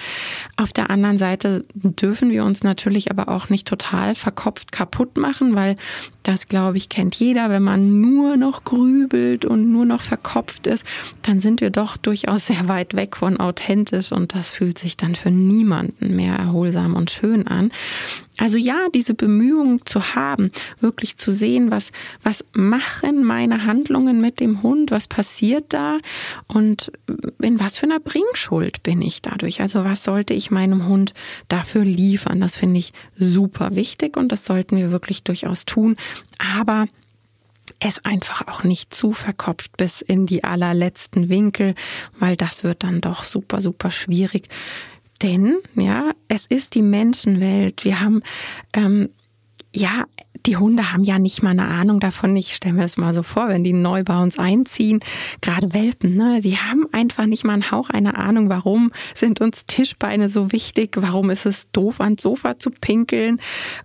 Auf 0.55 0.71
der 0.71 0.91
anderen 0.91 1.17
Seite 1.17 1.65
dürfen 1.73 2.29
wir 2.29 2.43
uns 2.43 2.63
natürlich 2.63 3.09
aber 3.09 3.29
auch 3.29 3.49
nicht 3.49 3.67
total 3.67 4.13
verkopft 4.13 4.71
kaputt 4.71 5.17
machen, 5.17 5.55
weil 5.55 5.77
das, 6.23 6.47
glaube 6.47 6.77
ich, 6.77 6.89
kennt 6.89 7.15
jeder. 7.15 7.49
Wenn 7.49 7.63
man 7.63 8.01
nur 8.01 8.37
noch 8.39 8.63
grübelt 8.63 9.45
und 9.45 9.71
nur 9.71 9.85
noch 9.85 10.01
verkopft 10.01 10.67
ist, 10.67 10.85
dann 11.21 11.39
sind 11.39 11.61
wir 11.61 11.69
doch 11.69 11.97
durchaus 11.97 12.47
sehr 12.47 12.67
weit 12.67 12.95
weg 12.95 13.17
von 13.17 13.39
authentisch 13.39 14.11
und 14.11 14.33
das 14.33 14.53
fühlt 14.53 14.79
sich 14.79 14.97
dann 14.97 15.15
für 15.15 15.31
niemanden 15.31 16.15
mehr 16.15 16.35
erholsam 16.35 16.95
und 16.95 17.11
schön 17.11 17.47
an. 17.47 17.71
Also 18.39 18.57
ja, 18.57 18.87
diese 18.93 19.13
Bemühungen 19.15 19.81
zu 19.85 20.15
haben, 20.15 20.51
wirklich 20.79 21.17
zu 21.17 21.33
sehen, 21.33 21.71
was, 21.71 21.91
was 22.23 22.45
machen 22.53 23.25
meine 23.25 23.65
Handlungen 23.65 24.21
mit 24.21 24.39
dem 24.39 24.63
Hund, 24.63 24.91
was 24.91 25.07
passiert 25.07 25.65
da 25.69 25.97
und 26.47 26.91
in 27.41 27.59
was 27.59 27.77
für 27.77 27.85
einer 27.85 27.99
Bringschuld 27.99 28.81
bin 28.81 29.01
ich 29.01 29.21
dadurch. 29.21 29.59
Also 29.59 29.83
was 29.83 30.05
sollte 30.05 30.33
ich 30.33 30.51
meinem 30.51 30.87
Hund 30.87 31.13
dafür 31.49 31.83
liefern? 31.83 32.39
Das 32.39 32.55
finde 32.55 32.79
ich 32.79 32.93
super 33.17 33.75
wichtig 33.75 34.15
und 34.15 34.31
das 34.31 34.45
sollten 34.45 34.77
wir 34.77 34.89
wirklich 34.89 35.23
durchaus 35.23 35.65
tun. 35.65 35.97
Aber 36.57 36.87
es 37.79 38.03
einfach 38.03 38.47
auch 38.47 38.63
nicht 38.63 38.93
zu 38.93 39.13
verkopft 39.13 39.77
bis 39.77 40.01
in 40.01 40.25
die 40.25 40.43
allerletzten 40.43 41.29
Winkel, 41.29 41.75
weil 42.19 42.35
das 42.35 42.63
wird 42.63 42.83
dann 42.83 43.01
doch 43.01 43.23
super, 43.23 43.61
super 43.61 43.91
schwierig. 43.91 44.49
Denn, 45.21 45.57
ja, 45.75 46.11
es 46.27 46.45
ist 46.45 46.75
die 46.75 46.81
Menschenwelt. 46.81 47.83
Wir 47.83 47.99
haben, 47.99 48.21
ähm, 48.73 49.09
ja, 49.73 50.05
die 50.45 50.57
Hunde 50.57 50.93
haben 50.93 51.03
ja 51.03 51.19
nicht 51.19 51.43
mal 51.43 51.51
eine 51.51 51.65
Ahnung 51.65 51.99
davon. 51.99 52.35
Ich 52.35 52.55
stelle 52.55 52.75
mir 52.75 52.81
das 52.83 52.97
mal 52.97 53.13
so 53.13 53.23
vor, 53.23 53.49
wenn 53.49 53.63
die 53.63 53.73
neu 53.73 54.03
bei 54.03 54.21
uns 54.21 54.39
einziehen, 54.39 54.99
gerade 55.41 55.73
Welpen, 55.73 56.15
ne, 56.15 56.39
die 56.41 56.57
haben 56.57 56.85
einfach 56.91 57.25
nicht 57.25 57.43
mal 57.43 57.53
einen 57.53 57.71
Hauch 57.71 57.89
einer 57.89 58.17
Ahnung, 58.17 58.49
warum 58.49 58.91
sind 59.15 59.41
uns 59.41 59.65
Tischbeine 59.65 60.29
so 60.29 60.51
wichtig, 60.51 60.95
warum 60.97 61.29
ist 61.29 61.45
es 61.45 61.69
doof, 61.71 61.99
ans 61.99 62.23
Sofa 62.23 62.57
zu 62.57 62.71
pinkeln 62.71 63.41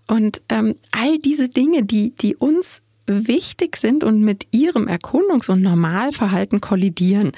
und 0.07 0.43
ähm, 0.49 0.77
all 0.93 1.19
diese 1.19 1.49
Dinge, 1.49 1.83
die, 1.83 2.15
die 2.15 2.37
uns 2.37 2.83
wichtig 3.07 3.77
sind 3.77 4.05
und 4.05 4.23
mit 4.23 4.47
ihrem 4.51 4.89
Erkundungs- 4.89 5.51
und 5.51 5.63
Normalverhalten 5.63 6.61
kollidieren. 6.61 7.33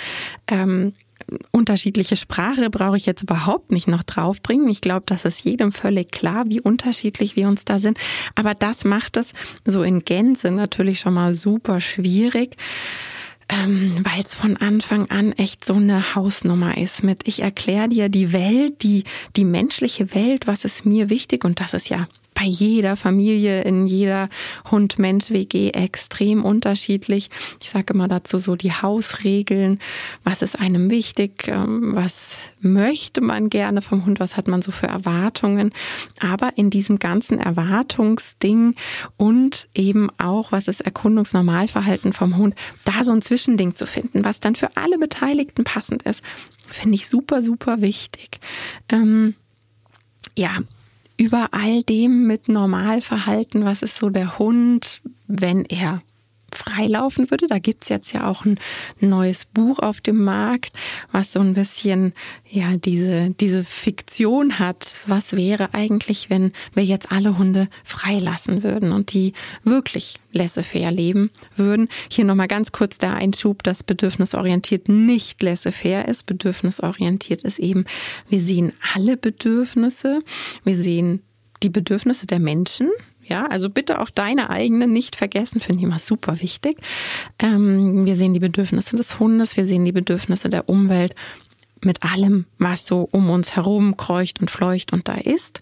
Ähm, 0.46 0.92
unterschiedliche 1.50 2.16
Sprache 2.16 2.70
brauche 2.70 2.96
ich 2.96 3.06
jetzt 3.06 3.22
überhaupt 3.22 3.72
nicht 3.72 3.88
noch 3.88 4.02
draufbringen. 4.02 4.68
Ich 4.68 4.80
glaube, 4.80 5.04
das 5.06 5.24
ist 5.24 5.44
jedem 5.44 5.72
völlig 5.72 6.12
klar, 6.12 6.44
wie 6.48 6.60
unterschiedlich 6.60 7.36
wir 7.36 7.48
uns 7.48 7.64
da 7.64 7.78
sind. 7.78 7.98
Aber 8.34 8.54
das 8.54 8.84
macht 8.84 9.16
es 9.16 9.32
so 9.64 9.82
in 9.82 10.04
Gänze 10.04 10.50
natürlich 10.50 11.00
schon 11.00 11.14
mal 11.14 11.34
super 11.34 11.80
schwierig. 11.80 12.56
Ähm, 13.48 14.00
weil 14.02 14.24
es 14.24 14.34
von 14.34 14.56
Anfang 14.56 15.08
an 15.08 15.30
echt 15.32 15.64
so 15.64 15.74
eine 15.74 16.16
Hausnummer 16.16 16.76
ist 16.76 17.04
mit 17.04 17.28
ich 17.28 17.42
erkläre 17.42 17.88
dir 17.88 18.08
die 18.08 18.32
Welt, 18.32 18.82
die 18.82 19.04
die 19.36 19.44
menschliche 19.44 20.12
Welt, 20.16 20.48
was 20.48 20.64
ist 20.64 20.84
mir 20.84 21.10
wichtig 21.10 21.44
und 21.44 21.60
das 21.60 21.72
ist 21.72 21.88
ja 21.88 22.08
bei 22.36 22.44
jeder 22.44 22.96
Familie, 22.96 23.62
in 23.62 23.86
jeder 23.86 24.28
Hund-Mensch-WG 24.70 25.70
extrem 25.70 26.44
unterschiedlich. 26.44 27.30
Ich 27.62 27.70
sage 27.70 27.94
immer 27.94 28.08
dazu 28.08 28.36
so 28.36 28.56
die 28.56 28.72
Hausregeln. 28.72 29.78
Was 30.22 30.42
ist 30.42 30.60
einem 30.60 30.90
wichtig? 30.90 31.48
Ähm, 31.48 31.96
was 31.96 32.36
möchte 32.60 33.22
man 33.22 33.48
gerne 33.48 33.80
vom 33.80 34.04
Hund? 34.04 34.20
Was 34.20 34.36
hat 34.36 34.48
man 34.48 34.60
so 34.60 34.70
für 34.70 34.86
Erwartungen? 34.86 35.72
Aber 36.20 36.50
in 36.56 36.68
diesem 36.68 36.98
ganzen 36.98 37.40
Erwartungsding 37.40 38.74
und 39.16 39.68
eben 39.74 40.10
auch, 40.18 40.52
was 40.52 40.68
ist 40.68 40.82
Erkundungsnormalverhalten 40.82 42.12
vom 42.12 42.36
Hund, 42.36 42.54
da 42.84 43.02
so 43.02 43.12
ein 43.12 43.22
Zwischending 43.22 43.74
zu 43.74 43.86
finden, 43.86 44.24
was 44.24 44.40
dann 44.40 44.56
für 44.56 44.76
alle 44.76 44.98
Beteiligten 44.98 45.64
passend 45.64 46.02
ist, 46.02 46.22
finde 46.68 46.96
ich 46.96 47.08
super, 47.08 47.40
super 47.40 47.80
wichtig. 47.80 48.40
Ähm, 48.90 49.34
ja, 50.36 50.58
über 51.16 51.48
all 51.52 51.82
dem 51.82 52.26
mit 52.26 52.48
Normalverhalten, 52.48 53.64
was 53.64 53.82
ist 53.82 53.96
so 53.96 54.10
der 54.10 54.38
Hund, 54.38 55.00
wenn 55.26 55.64
er 55.64 56.02
freilaufen 56.56 57.30
würde. 57.30 57.46
Da 57.46 57.58
gibt's 57.58 57.88
jetzt 57.88 58.12
ja 58.12 58.28
auch 58.28 58.44
ein 58.44 58.58
neues 59.00 59.44
Buch 59.44 59.78
auf 59.78 60.00
dem 60.00 60.24
Markt, 60.24 60.76
was 61.12 61.32
so 61.32 61.40
ein 61.40 61.54
bisschen 61.54 62.12
ja 62.48 62.76
diese, 62.76 63.30
diese 63.40 63.64
Fiktion 63.64 64.58
hat. 64.58 65.00
Was 65.06 65.34
wäre 65.34 65.74
eigentlich, 65.74 66.30
wenn 66.30 66.52
wir 66.74 66.84
jetzt 66.84 67.12
alle 67.12 67.38
Hunde 67.38 67.68
freilassen 67.84 68.62
würden 68.62 68.92
und 68.92 69.12
die 69.12 69.32
wirklich 69.64 70.18
laissez-faire 70.32 70.90
leben 70.90 71.30
würden? 71.56 71.88
Hier 72.10 72.24
nochmal 72.24 72.48
ganz 72.48 72.72
kurz 72.72 72.98
der 72.98 73.14
Einschub, 73.14 73.62
dass 73.62 73.82
bedürfnisorientiert 73.82 74.88
nicht 74.88 75.42
laissez-faire 75.42 76.08
ist. 76.08 76.24
Bedürfnisorientiert 76.26 77.42
ist 77.42 77.58
eben, 77.58 77.84
wir 78.28 78.40
sehen 78.40 78.72
alle 78.94 79.16
Bedürfnisse. 79.16 80.20
Wir 80.64 80.76
sehen 80.76 81.22
die 81.62 81.70
Bedürfnisse 81.70 82.26
der 82.26 82.38
Menschen, 82.38 82.90
ja, 83.26 83.46
also 83.46 83.70
bitte 83.70 84.00
auch 84.00 84.10
deine 84.10 84.50
eigenen 84.50 84.92
nicht 84.92 85.16
vergessen, 85.16 85.60
finde 85.60 85.80
ich 85.80 85.86
immer 85.86 85.98
super 85.98 86.40
wichtig. 86.40 86.78
Ähm, 87.38 88.06
wir 88.06 88.16
sehen 88.16 88.34
die 88.34 88.40
Bedürfnisse 88.40 88.96
des 88.96 89.18
Hundes, 89.18 89.56
wir 89.56 89.66
sehen 89.66 89.84
die 89.84 89.92
Bedürfnisse 89.92 90.48
der 90.48 90.68
Umwelt 90.68 91.14
mit 91.84 92.02
allem, 92.02 92.46
was 92.58 92.86
so 92.86 93.08
um 93.10 93.30
uns 93.30 93.56
herum 93.56 93.96
kreucht 93.96 94.40
und 94.40 94.50
fleucht 94.50 94.92
und 94.92 95.08
da 95.08 95.14
ist. 95.14 95.60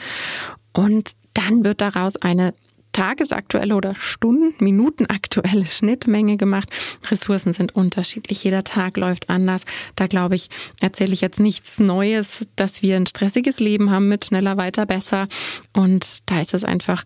Und 0.73 1.13
dann 1.33 1.65
wird 1.65 1.81
daraus 1.81 2.17
eine 2.17 2.55
tagesaktuelle 2.95 3.75
oder 3.75 3.95
Stunden, 3.95 4.65
Minuten 4.65 5.07
aktuelle 5.07 5.67
Schnittmenge 5.67 6.39
gemacht. 6.39 6.71
Ressourcen 7.11 7.53
sind 7.53 7.75
unterschiedlich. 7.75 8.45
Jeder 8.45 8.65
Tag 8.65 8.97
läuft 8.97 9.29
anders. 9.29 9.65
Da 9.97 10.07
glaube 10.07 10.37
ich, 10.37 10.49
erzähle 10.81 11.13
ich 11.13 11.21
jetzt 11.21 11.41
nichts 11.41 11.79
Neues, 11.79 12.47
dass 12.57 12.83
wir 12.83 12.97
ein 12.97 13.07
stressiges 13.07 13.61
Leben 13.61 13.91
haben 13.91 14.09
mit 14.09 14.25
schneller, 14.25 14.57
weiter, 14.57 14.87
besser. 14.87 15.29
Und 15.75 16.31
da 16.31 16.41
ist 16.41 16.55
es 16.55 16.65
einfach 16.65 17.05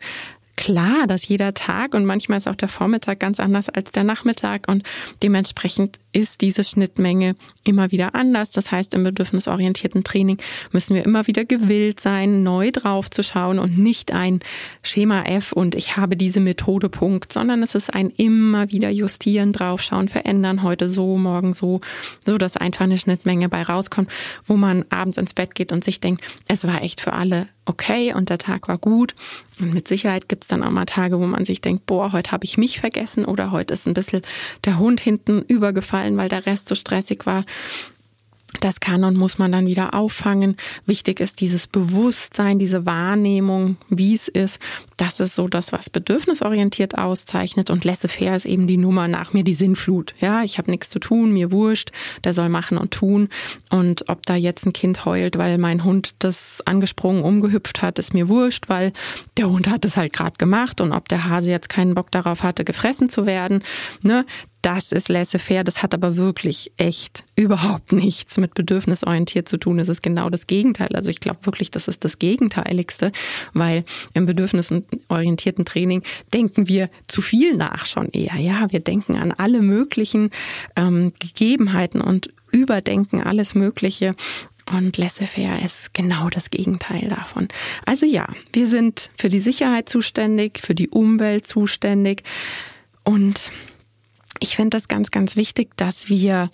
klar, 0.59 1.07
dass 1.07 1.29
jeder 1.29 1.55
Tag 1.55 1.95
und 1.95 2.05
manchmal 2.05 2.39
ist 2.39 2.49
auch 2.49 2.57
der 2.57 2.69
Vormittag 2.69 3.21
ganz 3.21 3.39
anders 3.39 3.69
als 3.69 3.93
der 3.93 4.03
Nachmittag 4.03 4.67
und 4.67 4.83
dementsprechend 5.23 6.01
ist 6.13 6.41
diese 6.41 6.65
Schnittmenge 6.65 7.37
immer 7.63 7.93
wieder 7.93 8.17
anders. 8.17 8.51
Das 8.51 8.73
heißt, 8.73 8.93
im 8.95 9.05
bedürfnisorientierten 9.05 10.03
Training 10.03 10.39
müssen 10.73 10.97
wir 10.97 11.05
immer 11.05 11.29
wieder 11.29 11.45
gewillt 11.45 12.01
sein, 12.01 12.43
neu 12.43 12.73
drauf 12.73 13.09
zu 13.09 13.23
schauen 13.23 13.61
und 13.61 13.79
nicht 13.79 14.13
ein 14.13 14.41
Schema 14.83 15.23
F 15.27 15.53
und 15.53 15.77
ich 15.77 15.97
habe 15.97 16.17
diese 16.17 16.41
Methode 16.41 16.89
Punkt, 16.89 17.33
sondern 17.33 17.63
es 17.63 17.77
ist 17.77 17.95
ein 17.95 18.11
immer 18.11 18.69
wieder 18.71 18.91
justieren, 18.91 19.53
draufschauen, 19.53 20.09
verändern, 20.09 20.65
heute 20.65 20.89
so, 20.89 21.17
morgen 21.17 21.55
so, 21.55 21.81
so 22.27 22.37
dass 22.37 22.57
einfach 22.57 22.85
eine 22.85 22.99
Schnittmenge 22.99 23.49
bei 23.49 23.63
rauskommt, 23.63 24.11
wo 24.45 24.57
man 24.57 24.85
abends 24.91 25.19
ins 25.19 25.35
Bett 25.35 25.55
geht 25.55 25.71
und 25.71 25.85
sich 25.85 26.01
denkt, 26.01 26.25
es 26.49 26.67
war 26.67 26.83
echt 26.83 27.01
für 27.01 27.13
alle 27.13 27.47
okay 27.69 28.13
und 28.15 28.31
der 28.31 28.39
Tag 28.39 28.69
war 28.69 28.79
gut. 28.79 29.15
Und 29.61 29.75
mit 29.75 29.89
Sicherheit 29.89 30.29
gibt 30.29 30.45
es 30.45 30.49
dann 30.49 30.63
auch 30.63 30.71
mal 30.71 30.87
Tage, 30.87 31.19
wo 31.19 31.27
man 31.27 31.45
sich 31.45 31.61
denkt, 31.61 31.87
boah, 31.87 32.13
heute 32.13 32.33
habe 32.33 32.45
ich 32.45 32.59
mich 32.59 32.79
vergessen 32.81 33.25
oder 33.25 33.51
heute 33.51 33.75
ist 33.75 33.87
ein 33.87 33.95
bisschen 33.95 34.23
der 34.65 34.79
Hund 34.79 35.01
hinten 35.01 35.43
übergefallen, 35.43 36.17
weil 36.17 36.29
der 36.29 36.47
Rest 36.47 36.69
so 36.69 36.75
stressig 36.75 37.27
war. 37.27 37.45
Das 38.61 38.81
kann 38.81 39.05
und 39.05 39.17
muss 39.17 39.37
man 39.37 39.53
dann 39.53 39.67
wieder 39.67 39.93
auffangen. 39.95 40.57
Wichtig 40.87 41.21
ist 41.21 41.41
dieses 41.41 41.67
Bewusstsein, 41.67 42.59
diese 42.59 42.87
Wahrnehmung, 42.87 43.77
wie 43.91 44.15
es 44.15 44.27
ist. 44.27 44.59
Das 44.97 45.21
ist 45.21 45.37
so 45.37 45.49
das, 45.49 45.71
was 45.73 45.91
bedürfnisorientiert 45.91 46.97
auszeichnet. 46.97 47.69
Und 47.69 47.85
laissez-faire 47.85 48.35
ist 48.35 48.47
eben 48.47 48.67
die 48.67 48.79
Nummer 48.79 49.07
nach 49.07 49.35
mir, 49.35 49.45
die 49.45 49.53
Sinnflut. 49.53 50.15
Ja, 50.19 50.45
ich 50.45 50.57
habe 50.57 50.71
nichts 50.71 50.89
zu 50.89 50.99
tun, 50.99 51.33
mir 51.33 51.53
wurscht, 51.53 51.91
der 52.25 52.33
soll 52.33 52.49
machen 52.49 52.79
und 52.79 52.91
tun. 52.91 53.29
Und 53.69 54.09
ob 54.09 54.25
da 54.25 54.35
jetzt 54.35 54.65
ein 54.65 54.73
Kind 54.73 55.05
heult, 55.05 55.37
weil 55.37 55.59
mein 55.59 55.85
Hund 55.85 56.15
das 56.19 56.63
angesprungen 56.65 57.23
umgehüpft 57.23 57.83
hat, 57.83 57.99
ist 57.99 58.15
mir 58.15 58.31
wurscht, 58.31 58.71
weil 58.71 58.93
der 59.37 59.51
Hund 59.51 59.69
hat 59.69 59.85
es 59.85 59.99
halt 59.99 60.15
gerade 60.15 60.39
gemacht. 60.39 60.81
Und 60.81 60.93
ob 60.93 61.09
der 61.11 61.29
Hase 61.29 61.51
jetzt 61.51 61.69
keinen 61.69 61.95
Bock 61.95 62.11
darauf 62.11 62.43
hatte, 62.43 62.65
gefressen 62.65 63.11
zu 63.11 63.27
werden, 63.27 63.63
ne, 64.01 64.25
das 64.63 64.93
ist 64.93 65.09
laissez-faire, 65.09 65.65
das 65.65 65.83
hat 65.83 65.95
aber 65.95 66.17
wirklich 66.17 66.73
echt 66.77 67.25
überhaupt 67.37 67.93
nichts 67.93 68.39
mit 68.39 68.55
bedürfnisorientiert 68.55 69.49
zu 69.49 69.57
tun. 69.57 69.79
Es 69.79 69.89
ist 69.89 70.03
genau 70.03 70.31
das 70.31 70.47
Gegenteil. 70.47 70.89
Also 70.95 71.11
ich 71.11 71.21
glaube 71.21 71.47
wirklich, 71.47 71.71
das 71.71 71.89
ist 71.89 72.05
das 72.05 72.19
Gegenteiligste, 72.19 73.13
weil 73.53 73.85
im 74.15 74.27
bedürfnisorientierten 74.27 75.65
Training 75.65 76.03
denken 76.35 76.69
wir 76.69 76.91
zu 77.07 77.23
viel 77.23 77.57
nach 77.57 77.87
schon 77.87 78.09
eher. 78.09 78.37
Ja, 78.37 78.71
wir 78.71 78.81
denken 78.81 79.17
an 79.17 79.33
alle 79.33 79.63
möglichen 79.63 80.31
ähm, 80.77 81.13
Gegebenheiten 81.21 82.01
und 82.01 82.31
überdenken 82.51 83.23
alles 83.23 83.55
Mögliche. 83.55 84.15
Und 84.77 84.99
laissez-faire 84.99 85.63
ist 85.65 85.95
genau 85.95 86.29
das 86.29 86.51
Gegenteil 86.51 87.09
davon. 87.09 87.49
Also 87.87 88.05
ja, 88.05 88.27
wir 88.53 88.67
sind 88.67 89.11
für 89.17 89.29
die 89.29 89.41
Sicherheit 89.41 89.89
zuständig, 89.89 90.59
für 90.59 90.75
die 90.75 90.89
Umwelt 90.89 91.47
zuständig 91.47 92.23
und 93.05 93.53
ich 94.41 94.57
finde 94.57 94.77
das 94.77 94.89
ganz, 94.89 95.11
ganz 95.11 95.37
wichtig, 95.37 95.77
dass 95.77 96.09
wir 96.09 96.51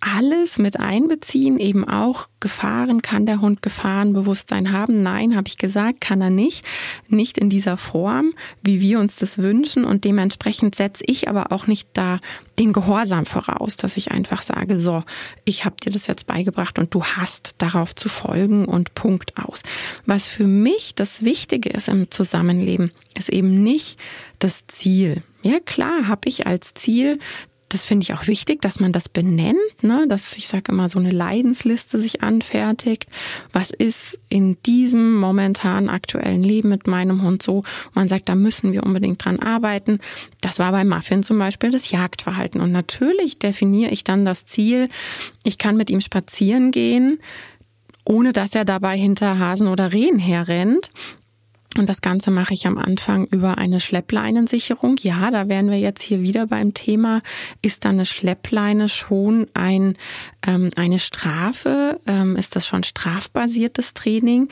alles 0.00 0.58
mit 0.58 0.80
einbeziehen, 0.80 1.58
eben 1.58 1.86
auch 1.86 2.28
Gefahren. 2.40 3.02
Kann 3.02 3.26
der 3.26 3.40
Hund 3.40 3.60
Gefahrenbewusstsein 3.60 4.72
haben? 4.72 5.02
Nein, 5.02 5.36
habe 5.36 5.48
ich 5.48 5.58
gesagt, 5.58 6.00
kann 6.00 6.22
er 6.22 6.30
nicht. 6.30 6.64
Nicht 7.08 7.36
in 7.36 7.50
dieser 7.50 7.76
Form, 7.76 8.32
wie 8.62 8.80
wir 8.80 8.98
uns 8.98 9.16
das 9.16 9.38
wünschen. 9.38 9.84
Und 9.84 10.04
dementsprechend 10.04 10.74
setze 10.74 11.04
ich 11.06 11.28
aber 11.28 11.52
auch 11.52 11.66
nicht 11.66 11.88
da 11.92 12.18
den 12.58 12.72
Gehorsam 12.72 13.26
voraus, 13.26 13.76
dass 13.76 13.96
ich 13.96 14.10
einfach 14.10 14.42
sage, 14.42 14.78
so, 14.78 15.04
ich 15.44 15.64
habe 15.64 15.76
dir 15.82 15.90
das 15.90 16.06
jetzt 16.06 16.26
beigebracht 16.26 16.78
und 16.78 16.94
du 16.94 17.04
hast 17.04 17.56
darauf 17.58 17.94
zu 17.94 18.08
folgen 18.08 18.64
und 18.64 18.94
Punkt 18.94 19.36
aus. 19.36 19.62
Was 20.06 20.28
für 20.28 20.46
mich 20.46 20.94
das 20.94 21.24
Wichtige 21.24 21.70
ist 21.70 21.88
im 21.88 22.10
Zusammenleben, 22.10 22.90
ist 23.14 23.28
eben 23.28 23.62
nicht 23.62 23.98
das 24.38 24.66
Ziel. 24.66 25.22
Ja, 25.42 25.58
klar, 25.58 26.06
habe 26.06 26.28
ich 26.28 26.46
als 26.46 26.74
Ziel, 26.74 27.18
das 27.70 27.84
finde 27.84 28.02
ich 28.02 28.12
auch 28.12 28.26
wichtig, 28.26 28.60
dass 28.60 28.80
man 28.80 28.92
das 28.92 29.08
benennt, 29.08 29.56
ne? 29.82 30.06
dass 30.08 30.36
ich 30.36 30.48
sage 30.48 30.72
immer 30.72 30.88
so 30.88 30.98
eine 30.98 31.10
Leidensliste 31.10 31.98
sich 31.98 32.22
anfertigt. 32.22 33.06
Was 33.52 33.70
ist 33.70 34.18
in 34.28 34.60
diesem 34.66 35.14
momentan 35.14 35.88
aktuellen 35.88 36.42
Leben 36.42 36.68
mit 36.68 36.86
meinem 36.86 37.22
Hund 37.22 37.42
so? 37.42 37.62
Man 37.94 38.08
sagt, 38.08 38.28
da 38.28 38.34
müssen 38.34 38.72
wir 38.72 38.82
unbedingt 38.82 39.24
dran 39.24 39.38
arbeiten. 39.38 40.00
Das 40.40 40.58
war 40.58 40.72
bei 40.72 40.84
Muffin 40.84 41.22
zum 41.22 41.38
Beispiel 41.38 41.70
das 41.70 41.90
Jagdverhalten. 41.90 42.60
Und 42.60 42.72
natürlich 42.72 43.38
definiere 43.38 43.92
ich 43.92 44.04
dann 44.04 44.24
das 44.24 44.44
Ziel. 44.44 44.88
Ich 45.44 45.56
kann 45.56 45.76
mit 45.76 45.90
ihm 45.90 46.00
spazieren 46.00 46.72
gehen 46.72 47.18
ohne 48.04 48.32
dass 48.32 48.54
er 48.54 48.64
dabei 48.64 48.96
hinter 48.96 49.38
Hasen 49.38 49.68
oder 49.68 49.92
Rehen 49.92 50.18
herrennt. 50.18 50.90
Und 51.76 51.88
das 51.88 52.00
Ganze 52.00 52.32
mache 52.32 52.52
ich 52.52 52.66
am 52.66 52.78
Anfang 52.78 53.26
über 53.26 53.58
eine 53.58 53.78
Schleppleinensicherung. 53.78 54.96
Ja, 55.02 55.30
da 55.30 55.48
wären 55.48 55.70
wir 55.70 55.78
jetzt 55.78 56.02
hier 56.02 56.20
wieder 56.20 56.46
beim 56.48 56.74
Thema, 56.74 57.22
ist 57.62 57.84
da 57.84 57.90
eine 57.90 58.06
Schleppleine 58.06 58.88
schon 58.88 59.46
ein, 59.54 59.96
ähm, 60.46 60.70
eine 60.74 60.98
Strafe? 60.98 62.00
Ähm, 62.06 62.34
ist 62.34 62.56
das 62.56 62.66
schon 62.66 62.82
strafbasiertes 62.82 63.94
Training? 63.94 64.48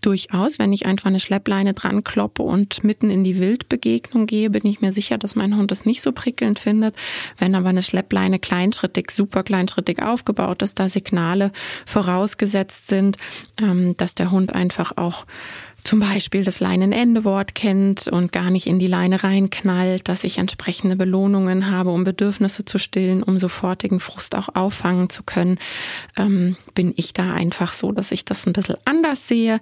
Durchaus, 0.00 0.58
wenn 0.58 0.72
ich 0.74 0.84
einfach 0.84 1.06
eine 1.06 1.20
Schleppleine 1.20 1.72
dran 1.72 2.04
kloppe 2.04 2.42
und 2.42 2.84
mitten 2.84 3.08
in 3.08 3.24
die 3.24 3.40
Wildbegegnung 3.40 4.26
gehe, 4.26 4.50
bin 4.50 4.66
ich 4.66 4.82
mir 4.82 4.92
sicher, 4.92 5.16
dass 5.16 5.34
mein 5.34 5.56
Hund 5.56 5.70
das 5.70 5.86
nicht 5.86 6.02
so 6.02 6.12
prickelnd 6.12 6.58
findet. 6.58 6.94
Wenn 7.38 7.54
aber 7.54 7.70
eine 7.70 7.82
Schleppleine 7.82 8.38
kleinschrittig, 8.38 9.10
super 9.10 9.42
kleinschrittig 9.42 10.02
aufgebaut 10.02 10.60
ist, 10.60 10.78
da 10.78 10.90
Signale 10.90 11.52
vorausgesetzt 11.86 12.88
sind, 12.88 13.16
ähm, 13.62 13.96
dass 13.96 14.14
der 14.14 14.30
Hund 14.30 14.54
einfach 14.54 14.92
auch 14.96 15.24
zum 15.84 16.00
Beispiel 16.00 16.44
das 16.44 16.60
Leinenendewort 16.60 17.54
kennt 17.54 18.08
und 18.08 18.32
gar 18.32 18.50
nicht 18.50 18.66
in 18.66 18.78
die 18.78 18.86
Leine 18.86 19.22
reinknallt, 19.22 20.08
dass 20.08 20.24
ich 20.24 20.38
entsprechende 20.38 20.96
Belohnungen 20.96 21.70
habe, 21.70 21.90
um 21.90 22.04
Bedürfnisse 22.04 22.64
zu 22.64 22.78
stillen, 22.78 23.22
um 23.22 23.38
sofortigen 23.38 24.00
Frust 24.00 24.34
auch 24.34 24.48
auffangen 24.54 25.10
zu 25.10 25.22
können, 25.22 25.58
ähm, 26.16 26.56
bin 26.74 26.92
ich 26.96 27.12
da 27.12 27.32
einfach 27.32 27.72
so, 27.72 27.92
dass 27.92 28.10
ich 28.10 28.24
das 28.24 28.46
ein 28.46 28.52
bisschen 28.52 28.76
anders 28.84 29.28
sehe, 29.28 29.60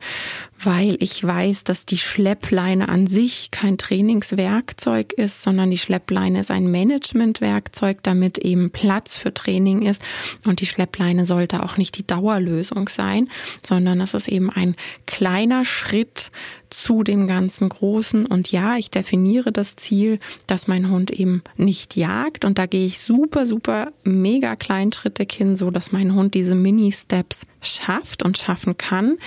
weil 0.59 0.97
ich 1.01 1.23
weiß, 1.23 1.65
dass 1.65 1.87
die 1.87 1.99
Schleppleine 1.99 2.89
an 2.89 3.07
sich 3.07 3.51
kein 3.51 3.79
Trainingswerkzeug 3.79 5.13
ist, 5.13 5.43
sondern 5.43 5.71
die 5.71 5.79
Schleppleine 5.79 6.41
ist 6.41 6.51
ein 6.51 6.71
Managementwerkzeug, 6.71 7.99
damit 8.03 8.39
eben 8.39 8.71
Platz 8.71 9.17
für 9.17 9.35
Training 9.35 9.83
ist. 9.83 10.03
Und 10.47 10.61
die 10.61 10.67
Schleppleine 10.67 11.27
sollte 11.27 11.63
auch 11.63 11.77
nicht 11.77 11.97
die 11.99 12.07
Dauerlösung 12.07 12.89
sein, 12.89 13.29
sondern 13.67 14.01
es 14.01 14.15
ist 14.15 14.29
eben 14.29 14.51
ein 14.51 14.77
kleiner 15.07 15.65
Schritt, 15.65 15.93
Schritt 15.93 16.31
zu 16.73 17.03
dem 17.03 17.27
ganzen 17.27 17.69
Großen. 17.69 18.27
Und 18.27 18.51
ja, 18.53 18.77
ich 18.77 18.91
definiere 18.91 19.53
das 19.53 19.77
Ziel, 19.77 20.19
dass 20.47 20.69
mein 20.69 20.91
Hund 20.91 21.11
eben 21.11 21.43
nicht 21.57 21.97
jagt. 21.97 22.45
Und 22.45 22.59
da 22.59 22.67
gehe 22.67 22.87
ich 22.87 23.01
super, 23.01 23.47
super 23.47 23.93
mega 24.05 24.57
kleinschrittig 24.57 25.33
hin, 25.33 25.57
so 25.57 25.71
dass 25.71 25.93
mein 25.93 26.15
Hund 26.15 26.35
diese 26.35 26.55
Mini-Steps 26.55 27.47
schafft 27.61 28.23
und 28.23 28.39
schaffen 28.39 28.77
kann. 28.77 29.19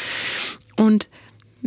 Und 0.77 1.09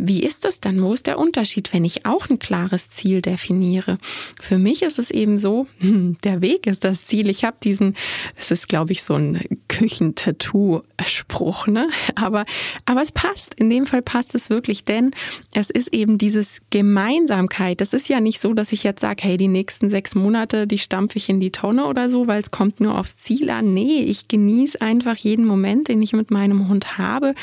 wie 0.01 0.23
ist 0.23 0.45
das 0.45 0.61
dann? 0.61 0.81
Wo 0.81 0.93
ist 0.93 1.07
der 1.07 1.19
Unterschied, 1.19 1.73
wenn 1.73 1.83
ich 1.83 2.05
auch 2.05 2.29
ein 2.29 2.39
klares 2.39 2.89
Ziel 2.89 3.21
definiere? 3.21 3.97
Für 4.39 4.57
mich 4.57 4.81
ist 4.81 4.97
es 4.97 5.11
eben 5.11 5.39
so, 5.39 5.67
der 5.81 6.41
Weg 6.41 6.67
ist 6.67 6.85
das 6.85 7.03
Ziel. 7.03 7.29
Ich 7.29 7.43
habe 7.43 7.57
diesen, 7.63 7.95
es 8.37 8.51
ist, 8.51 8.69
glaube 8.69 8.93
ich, 8.93 9.03
so 9.03 9.15
ein 9.15 9.41
Küchentattoo-Spruch, 9.67 11.67
ne? 11.67 11.89
Aber, 12.15 12.45
aber 12.85 13.01
es 13.01 13.11
passt. 13.11 13.55
In 13.55 13.69
dem 13.69 13.85
Fall 13.85 14.01
passt 14.01 14.35
es 14.35 14.49
wirklich, 14.49 14.85
denn 14.85 15.11
es 15.53 15.69
ist 15.69 15.93
eben 15.93 16.17
dieses 16.17 16.61
Gemeinsamkeit. 16.69 17.81
Das 17.81 17.93
ist 17.93 18.09
ja 18.09 18.19
nicht 18.19 18.39
so, 18.39 18.53
dass 18.53 18.71
ich 18.71 18.83
jetzt 18.83 19.01
sage, 19.01 19.23
hey, 19.23 19.37
die 19.37 19.47
nächsten 19.47 19.89
sechs 19.89 20.15
Monate, 20.15 20.67
die 20.67 20.77
stampfe 20.77 21.17
ich 21.17 21.29
in 21.29 21.39
die 21.39 21.51
Tonne 21.51 21.85
oder 21.85 22.09
so, 22.09 22.27
weil 22.27 22.41
es 22.41 22.51
kommt 22.51 22.79
nur 22.79 22.97
aufs 22.97 23.17
Ziel 23.17 23.49
an. 23.49 23.73
Nee, 23.73 24.01
ich 24.01 24.27
genieße 24.27 24.81
einfach 24.81 25.17
jeden 25.17 25.45
Moment, 25.45 25.87
den 25.87 26.01
ich 26.01 26.13
mit 26.13 26.31
meinem 26.31 26.69
Hund 26.69 26.97
habe. 26.97 27.35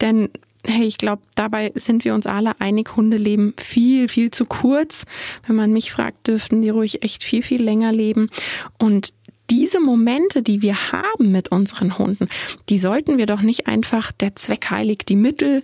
Denn 0.00 0.30
hey, 0.66 0.86
ich 0.86 0.98
glaube, 0.98 1.22
dabei 1.34 1.72
sind 1.74 2.04
wir 2.04 2.14
uns 2.14 2.26
alle 2.26 2.60
einig, 2.60 2.96
Hunde 2.96 3.16
leben 3.16 3.54
viel, 3.58 4.08
viel 4.08 4.30
zu 4.30 4.44
kurz. 4.44 5.04
Wenn 5.46 5.56
man 5.56 5.72
mich 5.72 5.92
fragt, 5.92 6.28
dürften 6.28 6.62
die 6.62 6.70
ruhig 6.70 7.02
echt 7.02 7.24
viel, 7.24 7.42
viel 7.42 7.62
länger 7.62 7.92
leben. 7.92 8.28
Und 8.78 9.12
diese 9.50 9.80
Momente, 9.80 10.42
die 10.42 10.62
wir 10.62 10.92
haben 10.92 11.32
mit 11.32 11.50
unseren 11.50 11.98
Hunden, 11.98 12.28
die 12.68 12.78
sollten 12.78 13.18
wir 13.18 13.26
doch 13.26 13.42
nicht 13.42 13.66
einfach 13.66 14.12
der 14.12 14.36
Zweck 14.36 14.70
heiligt 14.70 15.08
die 15.08 15.16
Mittel 15.16 15.62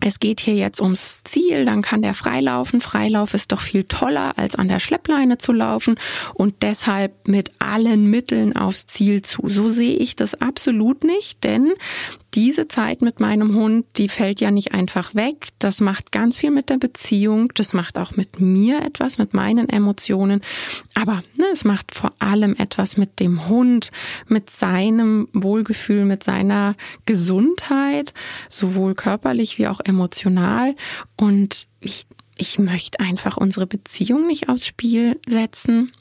es 0.00 0.20
geht 0.20 0.40
hier 0.40 0.54
jetzt 0.54 0.80
ums 0.80 1.20
Ziel, 1.24 1.64
dann 1.64 1.80
kann 1.80 2.02
der 2.02 2.14
freilaufen. 2.14 2.80
Freilauf 2.80 3.32
ist 3.32 3.52
doch 3.52 3.60
viel 3.60 3.84
toller, 3.84 4.36
als 4.36 4.54
an 4.56 4.68
der 4.68 4.80
Schleppleine 4.80 5.38
zu 5.38 5.52
laufen 5.52 5.94
und 6.34 6.56
deshalb 6.62 7.28
mit 7.28 7.52
allen 7.58 8.10
Mitteln 8.10 8.56
aufs 8.56 8.86
Ziel 8.86 9.22
zu. 9.22 9.48
So 9.48 9.68
sehe 9.68 9.96
ich 9.96 10.16
das 10.16 10.34
absolut 10.34 11.04
nicht, 11.04 11.44
denn 11.44 11.72
diese 12.34 12.68
Zeit 12.68 13.02
mit 13.02 13.20
meinem 13.20 13.54
Hund, 13.54 13.86
die 13.96 14.08
fällt 14.08 14.40
ja 14.40 14.50
nicht 14.50 14.72
einfach 14.72 15.14
weg. 15.14 15.48
Das 15.58 15.80
macht 15.80 16.12
ganz 16.12 16.38
viel 16.38 16.50
mit 16.50 16.68
der 16.68 16.78
Beziehung. 16.78 17.52
Das 17.54 17.72
macht 17.72 17.96
auch 17.96 18.16
mit 18.16 18.40
mir 18.40 18.82
etwas, 18.82 19.18
mit 19.18 19.34
meinen 19.34 19.68
Emotionen. 19.68 20.40
Aber 20.94 21.22
ne, 21.36 21.44
es 21.52 21.64
macht 21.64 21.94
vor 21.94 22.12
allem 22.18 22.56
etwas 22.56 22.96
mit 22.96 23.20
dem 23.20 23.48
Hund, 23.48 23.90
mit 24.28 24.50
seinem 24.50 25.28
Wohlgefühl, 25.32 26.04
mit 26.04 26.24
seiner 26.24 26.74
Gesundheit, 27.06 28.12
sowohl 28.48 28.94
körperlich 28.94 29.58
wie 29.58 29.68
auch 29.68 29.80
emotional. 29.84 30.74
Und 31.16 31.66
ich 31.80 32.06
ich 32.36 32.58
möchte 32.58 32.98
einfach 32.98 33.36
unsere 33.36 33.66
Beziehung 33.66 34.26
nicht 34.26 34.48
aufs 34.48 34.66
Spiel 34.66 35.20
setzen. 35.26 35.92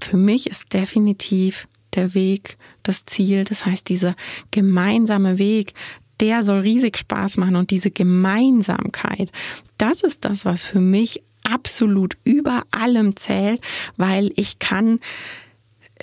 Für 0.00 0.16
mich 0.16 0.48
ist 0.48 0.72
definitiv 0.72 1.66
der 1.94 2.14
Weg 2.14 2.58
das 2.82 3.04
Ziel. 3.06 3.44
Das 3.44 3.66
heißt, 3.66 3.88
dieser 3.88 4.14
gemeinsame 4.50 5.38
Weg, 5.38 5.74
der 6.20 6.44
soll 6.44 6.60
riesig 6.60 6.98
Spaß 6.98 7.38
machen 7.38 7.56
und 7.56 7.70
diese 7.70 7.90
Gemeinsamkeit, 7.90 9.30
das 9.78 10.02
ist 10.02 10.24
das, 10.24 10.44
was 10.44 10.62
für 10.62 10.80
mich 10.80 11.22
absolut 11.42 12.16
über 12.24 12.64
allem 12.70 13.16
zählt, 13.16 13.62
weil 13.96 14.30
ich 14.36 14.58
kann 14.58 15.00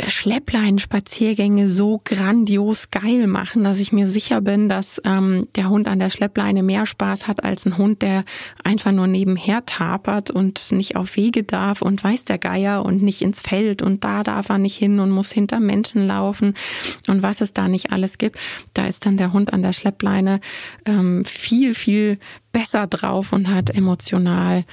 Schleppleinenspaziergänge 0.06 1.70
so 1.70 2.02
grandios 2.04 2.92
geil 2.92 3.28
machen, 3.28 3.64
dass 3.64 3.80
ich 3.80 3.92
mir 3.92 4.08
sicher 4.08 4.42
bin, 4.42 4.70
dass 4.70 5.02
ähm, 5.06 5.48
der 5.56 5.70
Hund 5.70 5.88
an 5.88 6.00
der 6.00 6.10
Schleppleine 6.10 6.64
mehr 6.64 6.86
Spaß 6.86 7.28
hat 7.28 7.44
als 7.44 7.66
ein 7.66 7.78
Hund, 7.78 8.02
der 8.02 8.24
einfach 8.64 8.92
nur 8.92 9.08
nebenher 9.08 9.66
tapert 9.66 10.30
und 10.30 10.72
nicht 10.72 10.96
auf 10.96 11.16
Wege 11.16 11.44
darf 11.44 11.82
und 11.82 12.04
weiß 12.04 12.26
der 12.26 12.38
Geier 12.38 12.86
und 12.86 13.02
nicht 13.02 13.22
ins 13.22 13.42
Feld 13.42 13.82
und 13.82 14.04
da 14.04 14.24
darf 14.24 14.50
er 14.50 14.58
nicht 14.58 14.78
hin 14.78 15.00
und 15.00 15.12
muss 15.12 15.32
hinter 15.32 15.60
Menschen 15.60 16.06
laufen 16.06 16.54
und 17.08 17.24
was 17.24 17.42
es 17.42 17.54
da 17.54 17.68
nicht 17.68 17.92
alles 17.92 18.18
gibt. 18.18 18.40
Da 18.74 18.88
ist 18.88 19.06
dann 19.06 19.18
der 19.18 19.34
Hund 19.34 19.54
an 19.54 19.64
der 19.64 19.74
Schleppleine 19.74 20.40
ähm, 20.86 21.26
viel, 21.26 21.74
viel 21.74 22.20
besser 22.52 22.88
drauf 22.88 23.34
und 23.34 23.50
hat 23.50 23.70
emotional 23.72 24.64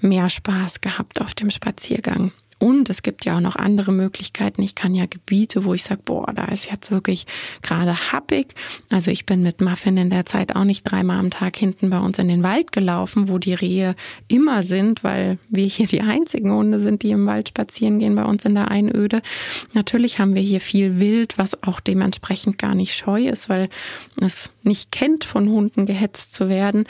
mehr 0.00 0.28
Spaß 0.28 0.80
gehabt 0.80 1.20
auf 1.20 1.34
dem 1.34 1.50
Spaziergang. 1.50 2.32
Und 2.62 2.90
es 2.90 3.02
gibt 3.02 3.24
ja 3.24 3.36
auch 3.36 3.40
noch 3.40 3.56
andere 3.56 3.90
Möglichkeiten. 3.90 4.62
Ich 4.62 4.76
kann 4.76 4.94
ja 4.94 5.06
Gebiete, 5.06 5.64
wo 5.64 5.74
ich 5.74 5.82
sage, 5.82 6.00
boah, 6.04 6.32
da 6.32 6.44
ist 6.44 6.70
jetzt 6.70 6.92
wirklich 6.92 7.26
gerade 7.60 8.12
happig. 8.12 8.54
Also 8.88 9.10
ich 9.10 9.26
bin 9.26 9.42
mit 9.42 9.60
Muffin 9.60 9.96
in 9.96 10.10
der 10.10 10.26
Zeit 10.26 10.54
auch 10.54 10.62
nicht 10.62 10.84
dreimal 10.84 11.18
am 11.18 11.30
Tag 11.30 11.56
hinten 11.56 11.90
bei 11.90 11.98
uns 11.98 12.20
in 12.20 12.28
den 12.28 12.44
Wald 12.44 12.70
gelaufen, 12.70 13.28
wo 13.28 13.38
die 13.38 13.54
Rehe 13.54 13.96
immer 14.28 14.62
sind, 14.62 15.02
weil 15.02 15.38
wir 15.48 15.64
hier 15.64 15.88
die 15.88 16.02
einzigen 16.02 16.52
Hunde 16.52 16.78
sind, 16.78 17.02
die 17.02 17.10
im 17.10 17.26
Wald 17.26 17.48
spazieren 17.48 17.98
gehen 17.98 18.14
bei 18.14 18.24
uns 18.24 18.44
in 18.44 18.54
der 18.54 18.70
Einöde. 18.70 19.22
Natürlich 19.72 20.20
haben 20.20 20.36
wir 20.36 20.42
hier 20.42 20.60
viel 20.60 21.00
Wild, 21.00 21.38
was 21.38 21.60
auch 21.64 21.80
dementsprechend 21.80 22.58
gar 22.58 22.76
nicht 22.76 22.94
scheu 22.94 23.26
ist, 23.26 23.48
weil 23.48 23.70
es 24.20 24.52
nicht 24.62 24.92
kennt, 24.92 25.24
von 25.24 25.48
Hunden 25.48 25.84
gehetzt 25.84 26.32
zu 26.32 26.48
werden. 26.48 26.84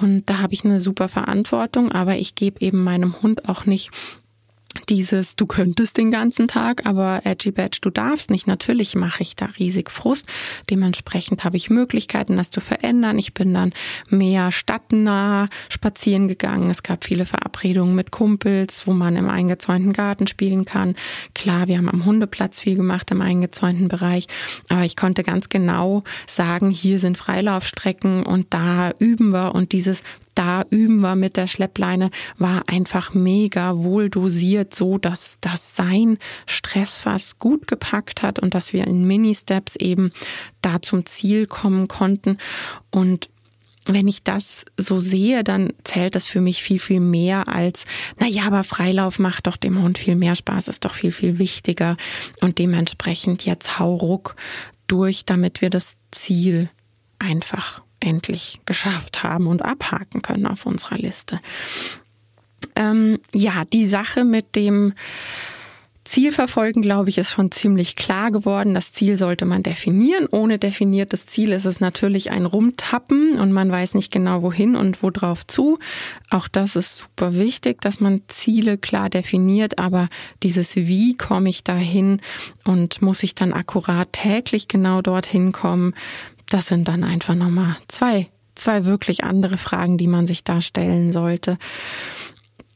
Und 0.00 0.30
da 0.30 0.38
habe 0.38 0.54
ich 0.54 0.64
eine 0.64 0.78
super 0.78 1.08
Verantwortung, 1.08 1.90
aber 1.90 2.14
ich 2.18 2.36
gebe 2.36 2.60
eben 2.60 2.84
meinem 2.84 3.20
Hund 3.20 3.48
auch 3.48 3.66
nicht 3.66 3.90
dieses, 4.88 5.36
du 5.36 5.46
könntest 5.46 5.96
den 5.96 6.10
ganzen 6.10 6.48
Tag, 6.48 6.86
aber 6.86 7.22
Edgy 7.24 7.50
Badge, 7.50 7.78
du 7.80 7.90
darfst 7.90 8.30
nicht. 8.30 8.46
Natürlich 8.46 8.94
mache 8.94 9.22
ich 9.22 9.34
da 9.36 9.46
riesig 9.58 9.90
Frust. 9.90 10.26
Dementsprechend 10.70 11.44
habe 11.44 11.56
ich 11.56 11.70
Möglichkeiten, 11.70 12.36
das 12.36 12.50
zu 12.50 12.60
verändern. 12.60 13.18
Ich 13.18 13.34
bin 13.34 13.54
dann 13.54 13.72
mehr 14.08 14.52
stadtnah 14.52 15.48
spazieren 15.68 16.28
gegangen. 16.28 16.70
Es 16.70 16.82
gab 16.82 17.04
viele 17.04 17.26
Verabredungen 17.26 17.94
mit 17.94 18.10
Kumpels, 18.10 18.86
wo 18.86 18.92
man 18.92 19.16
im 19.16 19.28
eingezäunten 19.28 19.92
Garten 19.92 20.26
spielen 20.26 20.64
kann. 20.64 20.94
Klar, 21.34 21.68
wir 21.68 21.78
haben 21.78 21.88
am 21.88 22.04
Hundeplatz 22.04 22.60
viel 22.60 22.76
gemacht 22.76 23.10
im 23.10 23.20
eingezäunten 23.20 23.88
Bereich, 23.88 24.26
aber 24.68 24.84
ich 24.84 24.96
konnte 24.96 25.22
ganz 25.22 25.48
genau 25.48 26.04
sagen, 26.26 26.70
hier 26.70 26.98
sind 26.98 27.18
Freilaufstrecken 27.18 28.24
und 28.24 28.46
da 28.50 28.92
üben 28.98 29.30
wir 29.30 29.54
und 29.54 29.72
dieses 29.72 30.02
da 30.38 30.64
üben 30.70 31.00
wir 31.00 31.16
mit 31.16 31.36
der 31.36 31.48
Schleppleine, 31.48 32.10
war 32.36 32.68
einfach 32.68 33.12
mega 33.12 33.78
wohl 33.78 34.08
dosiert, 34.08 34.72
so 34.72 34.96
dass 34.96 35.38
das 35.40 35.74
sein 35.74 36.16
Stressfass 36.46 37.40
gut 37.40 37.66
gepackt 37.66 38.22
hat 38.22 38.38
und 38.38 38.54
dass 38.54 38.72
wir 38.72 38.86
in 38.86 39.04
Mini-Steps 39.04 39.74
eben 39.76 40.12
da 40.62 40.80
zum 40.80 41.04
Ziel 41.06 41.46
kommen 41.46 41.88
konnten. 41.88 42.38
Und 42.92 43.28
wenn 43.86 44.06
ich 44.06 44.22
das 44.22 44.64
so 44.76 45.00
sehe, 45.00 45.42
dann 45.42 45.72
zählt 45.82 46.14
das 46.14 46.28
für 46.28 46.40
mich 46.40 46.62
viel, 46.62 46.78
viel 46.78 47.00
mehr 47.00 47.48
als, 47.48 47.84
na 48.18 48.28
ja, 48.28 48.44
aber 48.44 48.62
Freilauf 48.62 49.18
macht 49.18 49.48
doch 49.48 49.56
dem 49.56 49.82
Hund 49.82 49.98
viel 49.98 50.14
mehr 50.14 50.36
Spaß, 50.36 50.68
ist 50.68 50.84
doch 50.84 50.94
viel, 50.94 51.10
viel 51.10 51.38
wichtiger. 51.40 51.96
Und 52.40 52.58
dementsprechend 52.58 53.44
jetzt 53.44 53.80
hau 53.80 53.96
ruck 53.96 54.36
durch, 54.86 55.24
damit 55.24 55.62
wir 55.62 55.70
das 55.70 55.96
Ziel 56.12 56.70
einfach 57.18 57.82
endlich 58.00 58.60
geschafft 58.66 59.22
haben 59.22 59.46
und 59.46 59.62
abhaken 59.62 60.22
können 60.22 60.46
auf 60.46 60.66
unserer 60.66 60.98
Liste. 60.98 61.40
Ähm, 62.76 63.18
ja, 63.32 63.64
die 63.64 63.86
Sache 63.86 64.24
mit 64.24 64.54
dem 64.56 64.94
Ziel 66.08 66.32
verfolgen, 66.32 66.80
glaube 66.80 67.10
ich, 67.10 67.18
ist 67.18 67.30
schon 67.30 67.52
ziemlich 67.52 67.94
klar 67.94 68.30
geworden. 68.30 68.72
Das 68.72 68.92
Ziel 68.92 69.18
sollte 69.18 69.44
man 69.44 69.62
definieren. 69.62 70.26
Ohne 70.30 70.58
definiertes 70.58 71.26
Ziel 71.26 71.52
ist 71.52 71.66
es 71.66 71.80
natürlich 71.80 72.30
ein 72.30 72.46
Rumtappen 72.46 73.38
und 73.38 73.52
man 73.52 73.70
weiß 73.70 73.92
nicht 73.94 74.10
genau 74.10 74.42
wohin 74.42 74.74
und 74.74 75.02
worauf 75.02 75.46
zu. 75.46 75.78
Auch 76.30 76.48
das 76.48 76.76
ist 76.76 76.96
super 76.96 77.36
wichtig, 77.36 77.82
dass 77.82 78.00
man 78.00 78.22
Ziele 78.28 78.78
klar 78.78 79.10
definiert, 79.10 79.78
aber 79.78 80.08
dieses 80.42 80.76
Wie 80.76 81.14
komme 81.14 81.50
ich 81.50 81.62
dahin 81.62 82.22
und 82.64 83.02
muss 83.02 83.22
ich 83.22 83.34
dann 83.34 83.52
akkurat 83.52 84.10
täglich 84.12 84.66
genau 84.66 85.02
dorthin 85.02 85.52
kommen, 85.52 85.92
das 86.48 86.66
sind 86.68 86.88
dann 86.88 87.04
einfach 87.04 87.34
nochmal 87.34 87.76
zwei, 87.88 88.28
zwei 88.54 88.84
wirklich 88.84 89.24
andere 89.24 89.58
Fragen, 89.58 89.98
die 89.98 90.06
man 90.06 90.26
sich 90.26 90.44
da 90.44 90.60
stellen 90.60 91.12
sollte. 91.12 91.58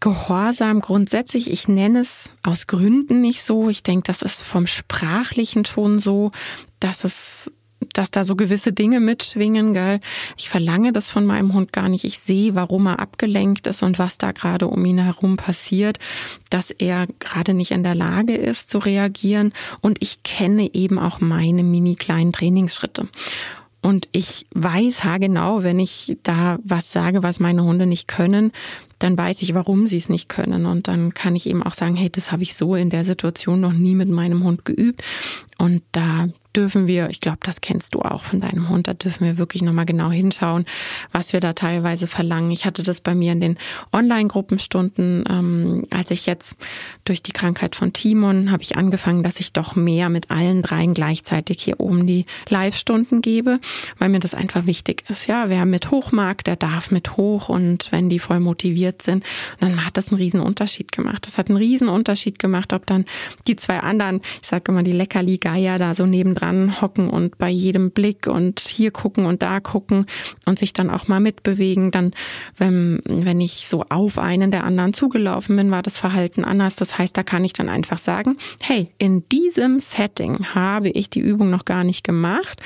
Gehorsam 0.01 0.81
grundsätzlich, 0.81 1.51
ich 1.51 1.69
nenne 1.69 2.01
es 2.01 2.31
aus 2.43 2.67
Gründen 2.67 3.21
nicht 3.21 3.43
so. 3.43 3.69
Ich 3.69 3.83
denke, 3.83 4.05
das 4.05 4.23
ist 4.23 4.43
vom 4.43 4.67
Sprachlichen 4.67 5.65
schon 5.65 6.01
so, 6.01 6.33
dass 6.81 7.05
es 7.05 7.53
dass 7.93 8.11
da 8.11 8.25
so 8.25 8.37
gewisse 8.37 8.73
Dinge 8.73 9.01
mitschwingen, 9.01 9.75
gell? 9.75 10.01
Ich 10.37 10.49
verlange 10.49 10.93
das 10.93 11.11
von 11.11 11.27
meinem 11.27 11.53
Hund 11.53 11.73
gar 11.73 11.89
nicht. 11.89 12.05
Ich 12.05 12.19
sehe, 12.19 12.55
warum 12.55 12.87
er 12.87 13.01
abgelenkt 13.01 13.67
ist 13.67 13.83
und 13.83 13.99
was 13.99 14.19
da 14.19 14.33
gerade 14.33 14.69
um 14.69 14.85
ihn 14.85 14.99
herum 14.99 15.37
passiert, 15.37 15.99
dass 16.51 16.71
er 16.71 17.07
gerade 17.19 17.55
nicht 17.55 17.71
in 17.71 17.83
der 17.83 17.95
Lage 17.95 18.35
ist 18.35 18.71
zu 18.71 18.79
reagieren. 18.79 19.53
Und 19.81 19.99
ich 20.01 20.23
kenne 20.23 20.73
eben 20.75 20.99
auch 20.99 21.21
meine 21.21 21.63
mini 21.63 21.97
kleinen 21.97 22.33
Trainingsschritte. 22.33 23.09
Und 23.83 24.09
ich 24.12 24.47
weiß 24.55 25.05
haargenau, 25.05 25.64
wenn 25.64 25.81
ich 25.81 26.16
da 26.23 26.59
was 26.64 26.92
sage, 26.92 27.23
was 27.23 27.40
meine 27.40 27.64
Hunde 27.64 27.87
nicht 27.87 28.09
können, 28.09 28.53
dann 29.01 29.18
weiß 29.18 29.42
ich, 29.42 29.55
warum 29.55 29.88
sie 29.88 29.97
es 29.97 30.09
nicht 30.09 30.29
können. 30.29 30.66
Und 30.66 30.87
dann 30.87 31.12
kann 31.14 31.35
ich 31.35 31.49
eben 31.49 31.62
auch 31.62 31.75
sagen, 31.75 31.97
hey, 31.97 32.09
das 32.09 32.31
habe 32.31 32.45
ich 32.45 32.55
so 32.55 32.77
in 32.77 32.90
der 32.90 33.05
Situation 33.05 33.61
noch 33.61 33.73
nie 33.73 33.95
mit 33.95 34.09
meinem 34.09 34.45
Hund 34.45 34.64
geübt. 34.64 35.03
Und 35.59 35.83
da 35.90 36.29
dürfen 36.55 36.87
wir, 36.87 37.09
ich 37.11 37.21
glaube, 37.21 37.38
das 37.43 37.61
kennst 37.61 37.95
du 37.95 38.01
auch 38.03 38.25
von 38.25 38.41
deinem 38.41 38.69
Hund, 38.69 38.88
da 38.88 38.95
dürfen 38.95 39.25
wir 39.25 39.38
wirklich 39.38 39.62
nochmal 39.62 39.87
genau 39.87 40.11
hinschauen, 40.11 40.65
was 41.11 41.33
wir 41.33 41.41
da 41.41 41.53
teilweise 41.53 42.07
verlangen. 42.07 42.51
Ich 42.51 42.65
hatte 42.65 42.83
das 42.83 43.01
bei 43.01 43.15
mir 43.15 43.33
in 43.33 43.41
den 43.41 43.59
Online-Gruppenstunden, 43.93 45.25
ähm, 45.29 45.87
als 45.91 46.11
ich 46.11 46.27
jetzt 46.27 46.57
durch 47.05 47.23
die 47.23 47.33
Krankheit 47.33 47.77
von 47.77 47.93
Timon 47.93 48.51
habe 48.51 48.62
ich 48.62 48.77
angefangen, 48.77 49.23
dass 49.23 49.41
ich 49.41 49.53
doch 49.53 49.77
mehr 49.77 50.09
mit 50.09 50.31
allen 50.31 50.62
dreien 50.62 50.95
gleichzeitig 50.95 51.62
hier 51.62 51.81
oben 51.81 52.07
die 52.07 52.27
Live-Stunden 52.49 53.23
gebe, 53.23 53.61
weil 53.99 54.09
mir 54.09 54.21
das 54.21 54.35
einfach 54.35 54.67
wichtig 54.67 55.05
ist. 55.09 55.27
Ja, 55.27 55.49
wer 55.49 55.65
mit 55.67 55.91
hoch 55.91 56.12
mag, 56.12 56.45
der 56.45 56.57
darf 56.57 56.91
mit 56.91 57.17
hoch 57.17 57.49
und 57.49 57.91
wenn 57.91 58.09
die 58.09 58.19
voll 58.19 58.41
motiviert 58.41 59.03
sind, 59.03 59.25
dann 59.61 59.85
hat 59.85 59.97
das 59.97 60.09
einen 60.09 60.19
riesen 60.19 60.41
Unterschied 60.41 60.93
gemacht. 60.93 61.27
Das 61.27 61.38
hat 61.38 61.49
einen 61.49 61.59
riesen 61.59 61.88
Unterschied 61.88 62.38
gemacht, 62.38 62.73
ob 62.73 62.87
dann 62.87 63.05
die 63.47 63.57
zwei 63.57 63.81
anderen, 63.81 64.21
ich 64.41 64.49
sage 64.49 64.71
immer 64.71 64.83
die 64.83 64.93
Leckerli-Geier 64.93 65.79
da 65.79 65.95
so 65.95 66.07
neben 66.07 66.35
dran 66.43 66.81
hocken 66.81 67.09
und 67.09 67.39
bei 67.39 67.49
jedem 67.49 67.91
Blick 67.91 68.27
und 68.27 68.61
hier 68.61 68.91
gucken 68.91 69.27
und 69.27 69.43
da 69.43 69.61
gucken 69.61 70.07
und 70.45 70.59
sich 70.59 70.73
dann 70.73 70.91
auch 70.91 71.09
mal 71.09 71.21
mitbewegen. 71.21 71.91
Dann, 71.91 72.13
wenn, 72.57 73.01
wenn 73.05 73.41
ich 73.41 73.69
so 73.69 73.85
auf 73.89 74.19
einen 74.19 74.51
der 74.51 74.65
anderen 74.65 74.93
zugelaufen 74.93 75.57
bin, 75.57 75.71
war 75.71 75.83
das 75.83 75.99
Verhalten 75.99 76.45
anders. 76.45 76.77
Das 76.77 76.99
heißt, 76.99 77.17
da 77.17 77.23
kann 77.23 77.45
ich 77.45 77.53
dann 77.53 77.69
einfach 77.69 77.99
sagen, 77.99 78.37
hey, 78.61 78.91
in 78.99 79.29
diesem 79.29 79.81
Setting 79.81 80.45
habe 80.55 80.91
ich 80.91 81.11
die 81.11 81.21
Übung 81.21 81.51
noch 81.51 81.65
gar 81.65 81.85
nicht 81.85 82.05
gemacht 82.05 82.61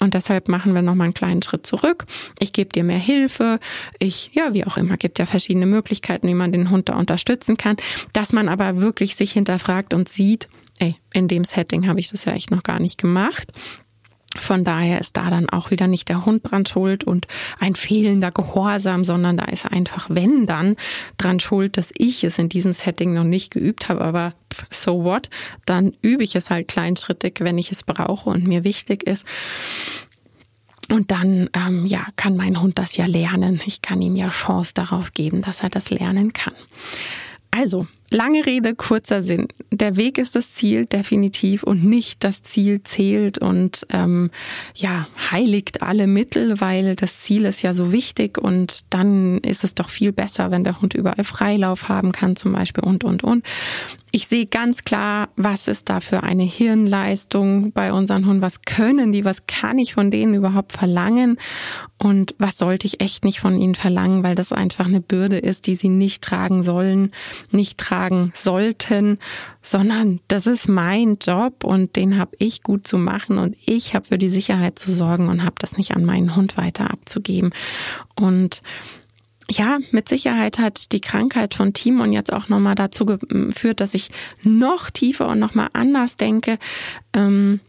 und 0.00 0.14
deshalb 0.14 0.48
machen 0.48 0.74
wir 0.74 0.82
nochmal 0.82 1.06
einen 1.06 1.14
kleinen 1.14 1.42
Schritt 1.42 1.66
zurück. 1.66 2.06
Ich 2.38 2.52
gebe 2.52 2.70
dir 2.70 2.84
mehr 2.84 2.98
Hilfe. 2.98 3.58
Ich, 3.98 4.30
ja, 4.34 4.52
wie 4.54 4.66
auch 4.66 4.76
immer, 4.76 4.96
gibt 4.96 5.18
ja 5.18 5.26
verschiedene 5.26 5.66
Möglichkeiten, 5.66 6.28
wie 6.28 6.34
man 6.34 6.52
den 6.52 6.70
Hund 6.70 6.88
da 6.88 6.96
unterstützen 6.96 7.56
kann, 7.56 7.76
dass 8.12 8.32
man 8.32 8.48
aber 8.48 8.80
wirklich 8.80 9.16
sich 9.16 9.32
hinterfragt 9.32 9.94
und 9.94 10.08
sieht, 10.08 10.48
ey, 10.82 10.96
in 11.12 11.28
dem 11.28 11.44
Setting 11.44 11.86
habe 11.86 12.00
ich 12.00 12.10
das 12.10 12.24
ja 12.24 12.32
echt 12.32 12.50
noch 12.50 12.64
gar 12.64 12.80
nicht 12.80 12.98
gemacht. 12.98 13.52
Von 14.38 14.64
daher 14.64 14.98
ist 14.98 15.16
da 15.16 15.28
dann 15.28 15.48
auch 15.50 15.70
wieder 15.70 15.86
nicht 15.86 16.08
der 16.08 16.24
Hund 16.24 16.50
dran 16.50 16.64
schuld 16.64 17.04
und 17.04 17.26
ein 17.60 17.74
fehlender 17.74 18.30
Gehorsam, 18.30 19.04
sondern 19.04 19.36
da 19.36 19.44
ist 19.44 19.66
einfach, 19.66 20.08
wenn 20.08 20.46
dann, 20.46 20.76
dran 21.18 21.38
schuld, 21.38 21.76
dass 21.76 21.90
ich 21.96 22.24
es 22.24 22.38
in 22.38 22.48
diesem 22.48 22.72
Setting 22.72 23.12
noch 23.12 23.24
nicht 23.24 23.52
geübt 23.52 23.90
habe. 23.90 24.00
Aber 24.00 24.34
so 24.70 25.04
what? 25.04 25.28
Dann 25.66 25.92
übe 26.00 26.24
ich 26.24 26.34
es 26.34 26.50
halt 26.50 26.68
kleinschrittig, 26.68 27.40
wenn 27.40 27.58
ich 27.58 27.70
es 27.70 27.84
brauche 27.84 28.30
und 28.30 28.46
mir 28.46 28.64
wichtig 28.64 29.02
ist. 29.02 29.26
Und 30.90 31.10
dann, 31.10 31.48
ähm, 31.54 31.86
ja, 31.86 32.06
kann 32.16 32.36
mein 32.36 32.60
Hund 32.60 32.78
das 32.78 32.96
ja 32.96 33.04
lernen. 33.04 33.60
Ich 33.66 33.82
kann 33.82 34.00
ihm 34.00 34.16
ja 34.16 34.30
Chance 34.30 34.72
darauf 34.74 35.12
geben, 35.12 35.42
dass 35.42 35.62
er 35.62 35.68
das 35.68 35.90
lernen 35.90 36.32
kann. 36.32 36.54
Also, 37.50 37.86
Lange 38.12 38.44
Rede, 38.44 38.74
kurzer 38.74 39.22
Sinn. 39.22 39.48
Der 39.70 39.96
Weg 39.96 40.18
ist 40.18 40.36
das 40.36 40.52
Ziel, 40.52 40.84
definitiv, 40.84 41.62
und 41.62 41.82
nicht 41.82 42.22
das 42.24 42.42
Ziel 42.42 42.82
zählt 42.82 43.38
und 43.38 43.86
ähm, 43.88 44.30
ja, 44.74 45.06
heiligt 45.30 45.80
alle 45.80 46.06
Mittel, 46.06 46.60
weil 46.60 46.94
das 46.94 47.20
Ziel 47.20 47.46
ist 47.46 47.62
ja 47.62 47.72
so 47.72 47.90
wichtig 47.90 48.36
und 48.36 48.80
dann 48.90 49.38
ist 49.38 49.64
es 49.64 49.74
doch 49.74 49.88
viel 49.88 50.12
besser, 50.12 50.50
wenn 50.50 50.62
der 50.62 50.82
Hund 50.82 50.92
überall 50.92 51.24
Freilauf 51.24 51.88
haben 51.88 52.12
kann, 52.12 52.36
zum 52.36 52.52
Beispiel 52.52 52.84
und 52.84 53.02
und 53.02 53.24
und 53.24 53.46
ich 54.14 54.28
sehe 54.28 54.44
ganz 54.44 54.84
klar, 54.84 55.30
was 55.36 55.68
ist 55.68 55.88
da 55.88 56.00
für 56.00 56.22
eine 56.22 56.42
Hirnleistung 56.42 57.72
bei 57.72 57.94
unseren 57.94 58.26
Hunden, 58.26 58.42
was 58.42 58.60
können 58.60 59.10
die, 59.10 59.24
was 59.24 59.46
kann 59.46 59.78
ich 59.78 59.94
von 59.94 60.10
denen 60.10 60.34
überhaupt 60.34 60.72
verlangen 60.72 61.38
und 61.96 62.34
was 62.36 62.58
sollte 62.58 62.86
ich 62.86 63.00
echt 63.00 63.24
nicht 63.24 63.40
von 63.40 63.58
ihnen 63.58 63.74
verlangen, 63.74 64.22
weil 64.22 64.34
das 64.34 64.52
einfach 64.52 64.84
eine 64.84 65.00
Bürde 65.00 65.38
ist, 65.38 65.66
die 65.66 65.76
sie 65.76 65.88
nicht 65.88 66.22
tragen 66.22 66.62
sollen, 66.62 67.10
nicht 67.50 67.78
tragen 67.78 68.01
sollten, 68.34 69.18
sondern 69.60 70.20
das 70.28 70.46
ist 70.46 70.68
mein 70.68 71.18
Job 71.20 71.64
und 71.64 71.96
den 71.96 72.18
habe 72.18 72.36
ich 72.38 72.62
gut 72.62 72.86
zu 72.86 72.98
machen 72.98 73.38
und 73.38 73.56
ich 73.66 73.94
habe 73.94 74.06
für 74.06 74.18
die 74.18 74.28
Sicherheit 74.28 74.78
zu 74.78 74.92
sorgen 74.92 75.28
und 75.28 75.44
habe 75.44 75.54
das 75.58 75.76
nicht 75.76 75.94
an 75.94 76.04
meinen 76.04 76.36
Hund 76.36 76.56
weiter 76.56 76.90
abzugeben 76.90 77.50
und 78.16 78.62
ja, 79.50 79.78
mit 79.90 80.08
Sicherheit 80.08 80.58
hat 80.58 80.92
die 80.92 81.00
Krankheit 81.00 81.54
von 81.54 81.72
Timon 81.72 82.12
jetzt 82.12 82.32
auch 82.32 82.48
nochmal 82.48 82.74
dazu 82.74 83.04
geführt, 83.04 83.80
dass 83.80 83.92
ich 83.92 84.08
noch 84.42 84.88
tiefer 84.88 85.28
und 85.28 85.40
nochmal 85.40 85.68
anders 85.72 86.16
denke. 86.16 86.58
Ähm, 87.12 87.60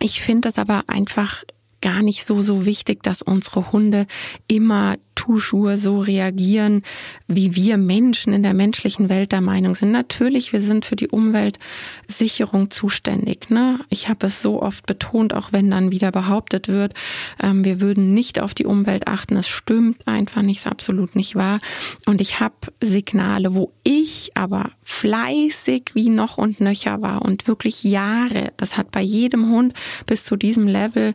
ich 0.00 0.20
finde 0.20 0.48
es 0.48 0.58
aber 0.58 0.84
einfach 0.86 1.42
gar 1.80 2.02
nicht 2.02 2.24
so, 2.24 2.40
so 2.40 2.66
wichtig, 2.66 3.02
dass 3.02 3.20
unsere 3.20 3.72
Hunde 3.72 4.06
immer 4.48 4.96
toujours 5.14 5.80
so 5.80 5.98
reagieren, 5.98 6.82
wie 7.26 7.54
wir 7.54 7.76
Menschen 7.76 8.32
in 8.32 8.42
der 8.42 8.54
menschlichen 8.54 9.08
Welt 9.08 9.32
der 9.32 9.40
Meinung 9.40 9.74
sind. 9.74 9.92
Natürlich, 9.92 10.52
wir 10.52 10.60
sind 10.60 10.84
für 10.84 10.96
die 10.96 11.08
Umweltsicherung 11.08 12.70
zuständig. 12.70 13.50
Ne? 13.50 13.80
Ich 13.90 14.08
habe 14.08 14.26
es 14.26 14.42
so 14.42 14.62
oft 14.62 14.86
betont, 14.86 15.34
auch 15.34 15.52
wenn 15.52 15.70
dann 15.70 15.92
wieder 15.92 16.12
behauptet 16.12 16.68
wird, 16.68 16.94
ähm, 17.42 17.64
wir 17.64 17.80
würden 17.80 18.14
nicht 18.14 18.40
auf 18.40 18.54
die 18.54 18.66
Umwelt 18.66 19.08
achten. 19.08 19.36
Es 19.36 19.48
stimmt 19.48 20.06
einfach 20.06 20.42
nicht, 20.42 20.58
ist 20.58 20.66
absolut 20.66 21.16
nicht 21.16 21.34
wahr. 21.34 21.60
Und 22.06 22.20
ich 22.20 22.40
habe 22.40 22.54
Signale, 22.80 23.54
wo 23.54 23.72
ich 23.82 24.32
aber 24.34 24.70
fleißig 24.82 25.90
wie 25.94 26.08
noch 26.08 26.38
und 26.38 26.60
nöcher 26.60 27.02
war 27.02 27.22
und 27.22 27.46
wirklich 27.46 27.84
Jahre, 27.84 28.52
das 28.56 28.76
hat 28.76 28.90
bei 28.90 29.02
jedem 29.02 29.50
Hund 29.50 29.74
bis 30.06 30.24
zu 30.24 30.36
diesem 30.36 30.66
Level, 30.66 31.14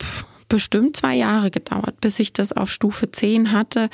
pff, 0.00 0.24
bestimmt 0.48 0.96
zwei 0.96 1.14
Jahre 1.14 1.50
gedauert, 1.50 2.00
bis 2.00 2.18
ich 2.18 2.32
das 2.32 2.52
auf 2.52 2.70
Stufe 2.70 3.10
10 3.10 3.52
hatte, 3.52 3.88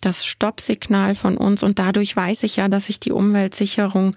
das 0.00 0.24
Stoppsignal 0.24 1.14
von 1.14 1.36
uns. 1.36 1.62
Und 1.62 1.78
dadurch 1.78 2.14
weiß 2.16 2.42
ich 2.42 2.56
ja, 2.56 2.68
dass 2.68 2.88
ich 2.88 3.00
die 3.00 3.12
Umweltsicherung 3.12 4.14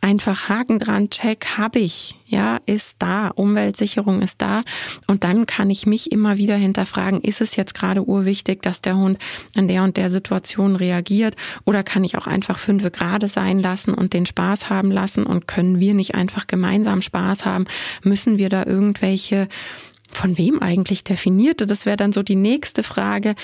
einfach 0.00 0.48
Haken 0.48 0.78
dran, 0.78 1.10
check, 1.10 1.56
habe 1.56 1.80
ich, 1.80 2.14
ja, 2.26 2.58
ist 2.66 2.96
da, 2.98 3.28
Umweltsicherung 3.28 4.22
ist 4.22 4.40
da. 4.40 4.62
Und 5.06 5.24
dann 5.24 5.46
kann 5.46 5.70
ich 5.70 5.86
mich 5.86 6.12
immer 6.12 6.36
wieder 6.36 6.56
hinterfragen, 6.56 7.20
ist 7.20 7.40
es 7.40 7.56
jetzt 7.56 7.74
gerade 7.74 8.04
urwichtig, 8.04 8.62
dass 8.62 8.80
der 8.80 8.96
Hund 8.96 9.18
in 9.54 9.68
der 9.68 9.82
und 9.82 9.96
der 9.96 10.10
Situation 10.10 10.76
reagiert? 10.76 11.34
Oder 11.64 11.82
kann 11.82 12.04
ich 12.04 12.16
auch 12.16 12.26
einfach 12.26 12.58
fünfe 12.58 12.90
gerade 12.90 13.28
sein 13.28 13.58
lassen 13.58 13.94
und 13.94 14.12
den 14.12 14.26
Spaß 14.26 14.70
haben 14.70 14.90
lassen? 14.90 15.26
Und 15.26 15.48
können 15.48 15.80
wir 15.80 15.94
nicht 15.94 16.14
einfach 16.14 16.46
gemeinsam 16.46 17.02
Spaß 17.02 17.44
haben? 17.44 17.66
Müssen 18.02 18.38
wir 18.38 18.48
da 18.48 18.64
irgendwelche 18.64 19.48
von 20.10 20.38
wem 20.38 20.60
eigentlich 20.60 21.04
definierte? 21.04 21.66
Das 21.66 21.86
wäre 21.86 21.96
dann 21.96 22.12
so 22.12 22.22
die 22.22 22.36
nächste 22.36 22.82
Frage. 22.82 23.34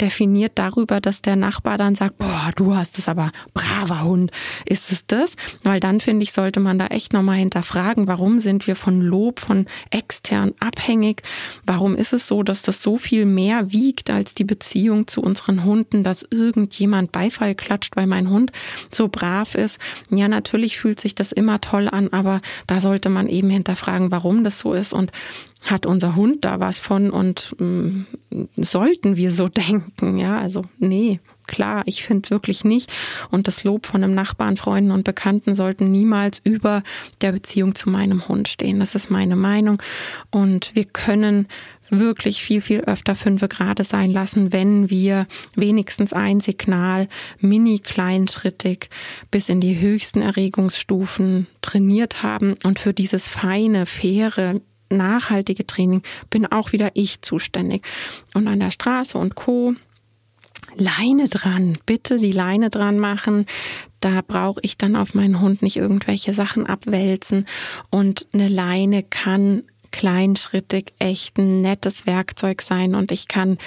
Definiert 0.00 0.52
darüber, 0.56 1.00
dass 1.00 1.22
der 1.22 1.36
Nachbar 1.36 1.78
dann 1.78 1.94
sagt, 1.94 2.18
boah, 2.18 2.50
du 2.56 2.74
hast 2.74 2.98
es 2.98 3.08
aber 3.08 3.30
braver 3.54 4.02
Hund. 4.02 4.30
Ist 4.64 4.90
es 4.90 5.06
das? 5.06 5.34
Weil 5.62 5.80
dann 5.80 6.00
finde 6.00 6.22
ich, 6.22 6.32
sollte 6.32 6.60
man 6.60 6.78
da 6.78 6.86
echt 6.88 7.12
nochmal 7.12 7.38
hinterfragen, 7.38 8.06
warum 8.06 8.40
sind 8.40 8.66
wir 8.66 8.76
von 8.76 9.00
Lob 9.00 9.40
von 9.40 9.66
extern 9.90 10.52
abhängig? 10.60 11.22
Warum 11.64 11.96
ist 11.96 12.12
es 12.12 12.26
so, 12.26 12.42
dass 12.42 12.62
das 12.62 12.82
so 12.82 12.96
viel 12.96 13.26
mehr 13.26 13.72
wiegt 13.72 14.10
als 14.10 14.34
die 14.34 14.44
Beziehung 14.44 15.06
zu 15.06 15.20
unseren 15.22 15.64
Hunden, 15.64 16.04
dass 16.04 16.26
irgendjemand 16.28 17.12
Beifall 17.12 17.54
klatscht, 17.54 17.96
weil 17.96 18.06
mein 18.06 18.30
Hund 18.30 18.52
so 18.90 19.08
brav 19.08 19.54
ist? 19.54 19.78
Ja, 20.10 20.28
natürlich 20.28 20.78
fühlt 20.78 21.00
sich 21.00 21.14
das 21.14 21.32
immer 21.32 21.60
toll 21.60 21.88
an, 21.88 22.08
aber 22.12 22.40
da 22.66 22.80
sollte 22.80 23.08
man 23.08 23.28
eben 23.28 23.50
hinterfragen, 23.50 24.10
warum 24.10 24.44
das 24.44 24.58
so 24.58 24.72
ist 24.72 24.92
und 24.92 25.12
hat 25.62 25.86
unser 25.86 26.16
Hund 26.16 26.44
da 26.44 26.60
was 26.60 26.80
von 26.80 27.10
und 27.10 27.54
mh, 27.58 27.66
mm, 27.66 28.48
sollten 28.56 29.16
wir 29.16 29.30
so 29.30 29.48
denken? 29.68 30.18
Ja, 30.18 30.38
also 30.38 30.64
nee, 30.78 31.20
klar, 31.46 31.82
ich 31.86 32.02
finde 32.02 32.30
wirklich 32.30 32.64
nicht. 32.64 32.90
Und 33.30 33.46
das 33.48 33.64
Lob 33.64 33.86
von 33.86 34.02
einem 34.02 34.14
Nachbarn, 34.14 34.56
Freunden 34.56 34.90
und 34.90 35.04
Bekannten 35.04 35.54
sollten 35.54 35.90
niemals 35.90 36.40
über 36.42 36.82
der 37.20 37.32
Beziehung 37.32 37.74
zu 37.74 37.90
meinem 37.90 38.28
Hund 38.28 38.48
stehen. 38.48 38.80
Das 38.80 38.94
ist 38.94 39.10
meine 39.10 39.36
Meinung. 39.36 39.80
Und 40.30 40.74
wir 40.74 40.84
können 40.84 41.46
wirklich 41.90 42.42
viel, 42.42 42.62
viel 42.62 42.80
öfter 42.80 43.14
fünfe 43.14 43.48
gerade 43.48 43.84
sein 43.84 44.10
lassen, 44.10 44.52
wenn 44.52 44.88
wir 44.88 45.26
wenigstens 45.54 46.14
ein 46.14 46.40
Signal 46.40 47.06
mini 47.38 47.78
kleinschrittig 47.78 48.88
bis 49.30 49.50
in 49.50 49.60
die 49.60 49.78
höchsten 49.78 50.22
Erregungsstufen 50.22 51.46
trainiert 51.60 52.22
haben 52.22 52.56
und 52.64 52.78
für 52.78 52.94
dieses 52.94 53.28
feine, 53.28 53.84
faire, 53.84 54.54
nachhaltige 54.96 55.66
Training 55.66 56.02
bin 56.30 56.46
auch 56.46 56.72
wieder 56.72 56.90
ich 56.94 57.22
zuständig. 57.22 57.84
Und 58.34 58.48
an 58.48 58.60
der 58.60 58.70
Straße 58.70 59.18
und 59.18 59.34
Co. 59.34 59.74
Leine 60.74 61.28
dran, 61.28 61.76
bitte 61.84 62.16
die 62.16 62.32
Leine 62.32 62.70
dran 62.70 62.98
machen. 62.98 63.46
Da 64.00 64.22
brauche 64.26 64.60
ich 64.62 64.78
dann 64.78 64.96
auf 64.96 65.14
meinen 65.14 65.40
Hund 65.40 65.60
nicht 65.60 65.76
irgendwelche 65.76 66.32
Sachen 66.32 66.66
abwälzen. 66.66 67.46
Und 67.90 68.26
eine 68.32 68.48
Leine 68.48 69.02
kann 69.02 69.64
kleinschrittig 69.92 70.94
echt 70.98 71.38
ein 71.38 71.60
nettes 71.60 72.06
Werkzeug 72.06 72.62
sein 72.62 72.94
und 72.94 73.12
ich 73.12 73.28
kann 73.28 73.58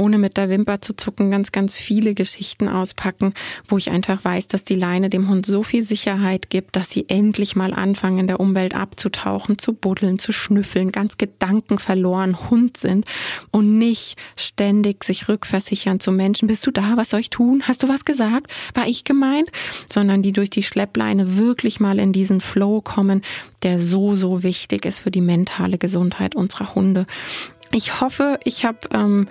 ohne 0.00 0.18
mit 0.18 0.36
der 0.36 0.48
Wimper 0.48 0.80
zu 0.80 0.96
zucken, 0.96 1.30
ganz, 1.30 1.52
ganz 1.52 1.76
viele 1.76 2.14
Geschichten 2.14 2.68
auspacken, 2.68 3.34
wo 3.68 3.76
ich 3.76 3.90
einfach 3.90 4.24
weiß, 4.24 4.48
dass 4.48 4.64
die 4.64 4.74
Leine 4.74 5.10
dem 5.10 5.28
Hund 5.28 5.44
so 5.44 5.62
viel 5.62 5.82
Sicherheit 5.82 6.48
gibt, 6.48 6.74
dass 6.74 6.90
sie 6.90 7.04
endlich 7.08 7.54
mal 7.54 7.74
anfangen, 7.74 8.20
in 8.20 8.26
der 8.26 8.40
Umwelt 8.40 8.74
abzutauchen, 8.74 9.58
zu 9.58 9.74
buddeln, 9.74 10.18
zu 10.18 10.32
schnüffeln, 10.32 10.90
ganz 10.90 11.18
gedankenverloren 11.18 12.50
Hund 12.50 12.78
sind 12.78 13.04
und 13.50 13.78
nicht 13.78 14.16
ständig 14.36 15.04
sich 15.04 15.28
rückversichern 15.28 16.00
zu 16.00 16.12
Menschen. 16.12 16.48
Bist 16.48 16.66
du 16.66 16.70
da? 16.70 16.96
Was 16.96 17.10
soll 17.10 17.20
ich 17.20 17.30
tun? 17.30 17.62
Hast 17.68 17.82
du 17.82 17.88
was 17.88 18.04
gesagt? 18.04 18.50
War 18.74 18.86
ich 18.86 19.04
gemeint? 19.04 19.50
Sondern 19.92 20.22
die 20.22 20.32
durch 20.32 20.50
die 20.50 20.62
Schleppleine 20.62 21.36
wirklich 21.36 21.78
mal 21.78 21.98
in 21.98 22.12
diesen 22.12 22.40
Flow 22.40 22.80
kommen, 22.80 23.20
der 23.62 23.78
so, 23.78 24.16
so 24.16 24.42
wichtig 24.42 24.86
ist 24.86 25.00
für 25.00 25.10
die 25.10 25.20
mentale 25.20 25.76
Gesundheit 25.76 26.34
unserer 26.34 26.74
Hunde. 26.74 27.06
Ich 27.72 28.00
hoffe, 28.00 28.40
ich 28.44 28.64
habe 28.64 28.78
ähm, 28.92 29.28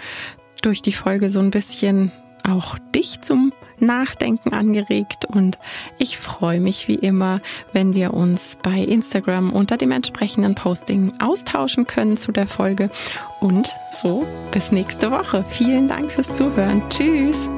durch 0.61 0.81
die 0.81 0.91
Folge 0.91 1.29
so 1.29 1.39
ein 1.39 1.51
bisschen 1.51 2.11
auch 2.47 2.77
dich 2.95 3.21
zum 3.21 3.53
Nachdenken 3.79 4.53
angeregt 4.53 5.25
und 5.25 5.57
ich 5.97 6.17
freue 6.17 6.59
mich 6.59 6.87
wie 6.87 6.95
immer, 6.95 7.41
wenn 7.71 7.93
wir 7.93 8.13
uns 8.13 8.57
bei 8.61 8.79
Instagram 8.79 9.53
unter 9.53 9.77
dem 9.77 9.91
entsprechenden 9.91 10.55
Posting 10.55 11.13
austauschen 11.19 11.87
können 11.87 12.17
zu 12.17 12.31
der 12.31 12.47
Folge 12.47 12.89
und 13.39 13.69
so 13.91 14.27
bis 14.51 14.71
nächste 14.71 15.11
Woche. 15.11 15.45
Vielen 15.47 15.87
Dank 15.87 16.11
fürs 16.11 16.33
Zuhören. 16.33 16.83
Tschüss. 16.89 17.49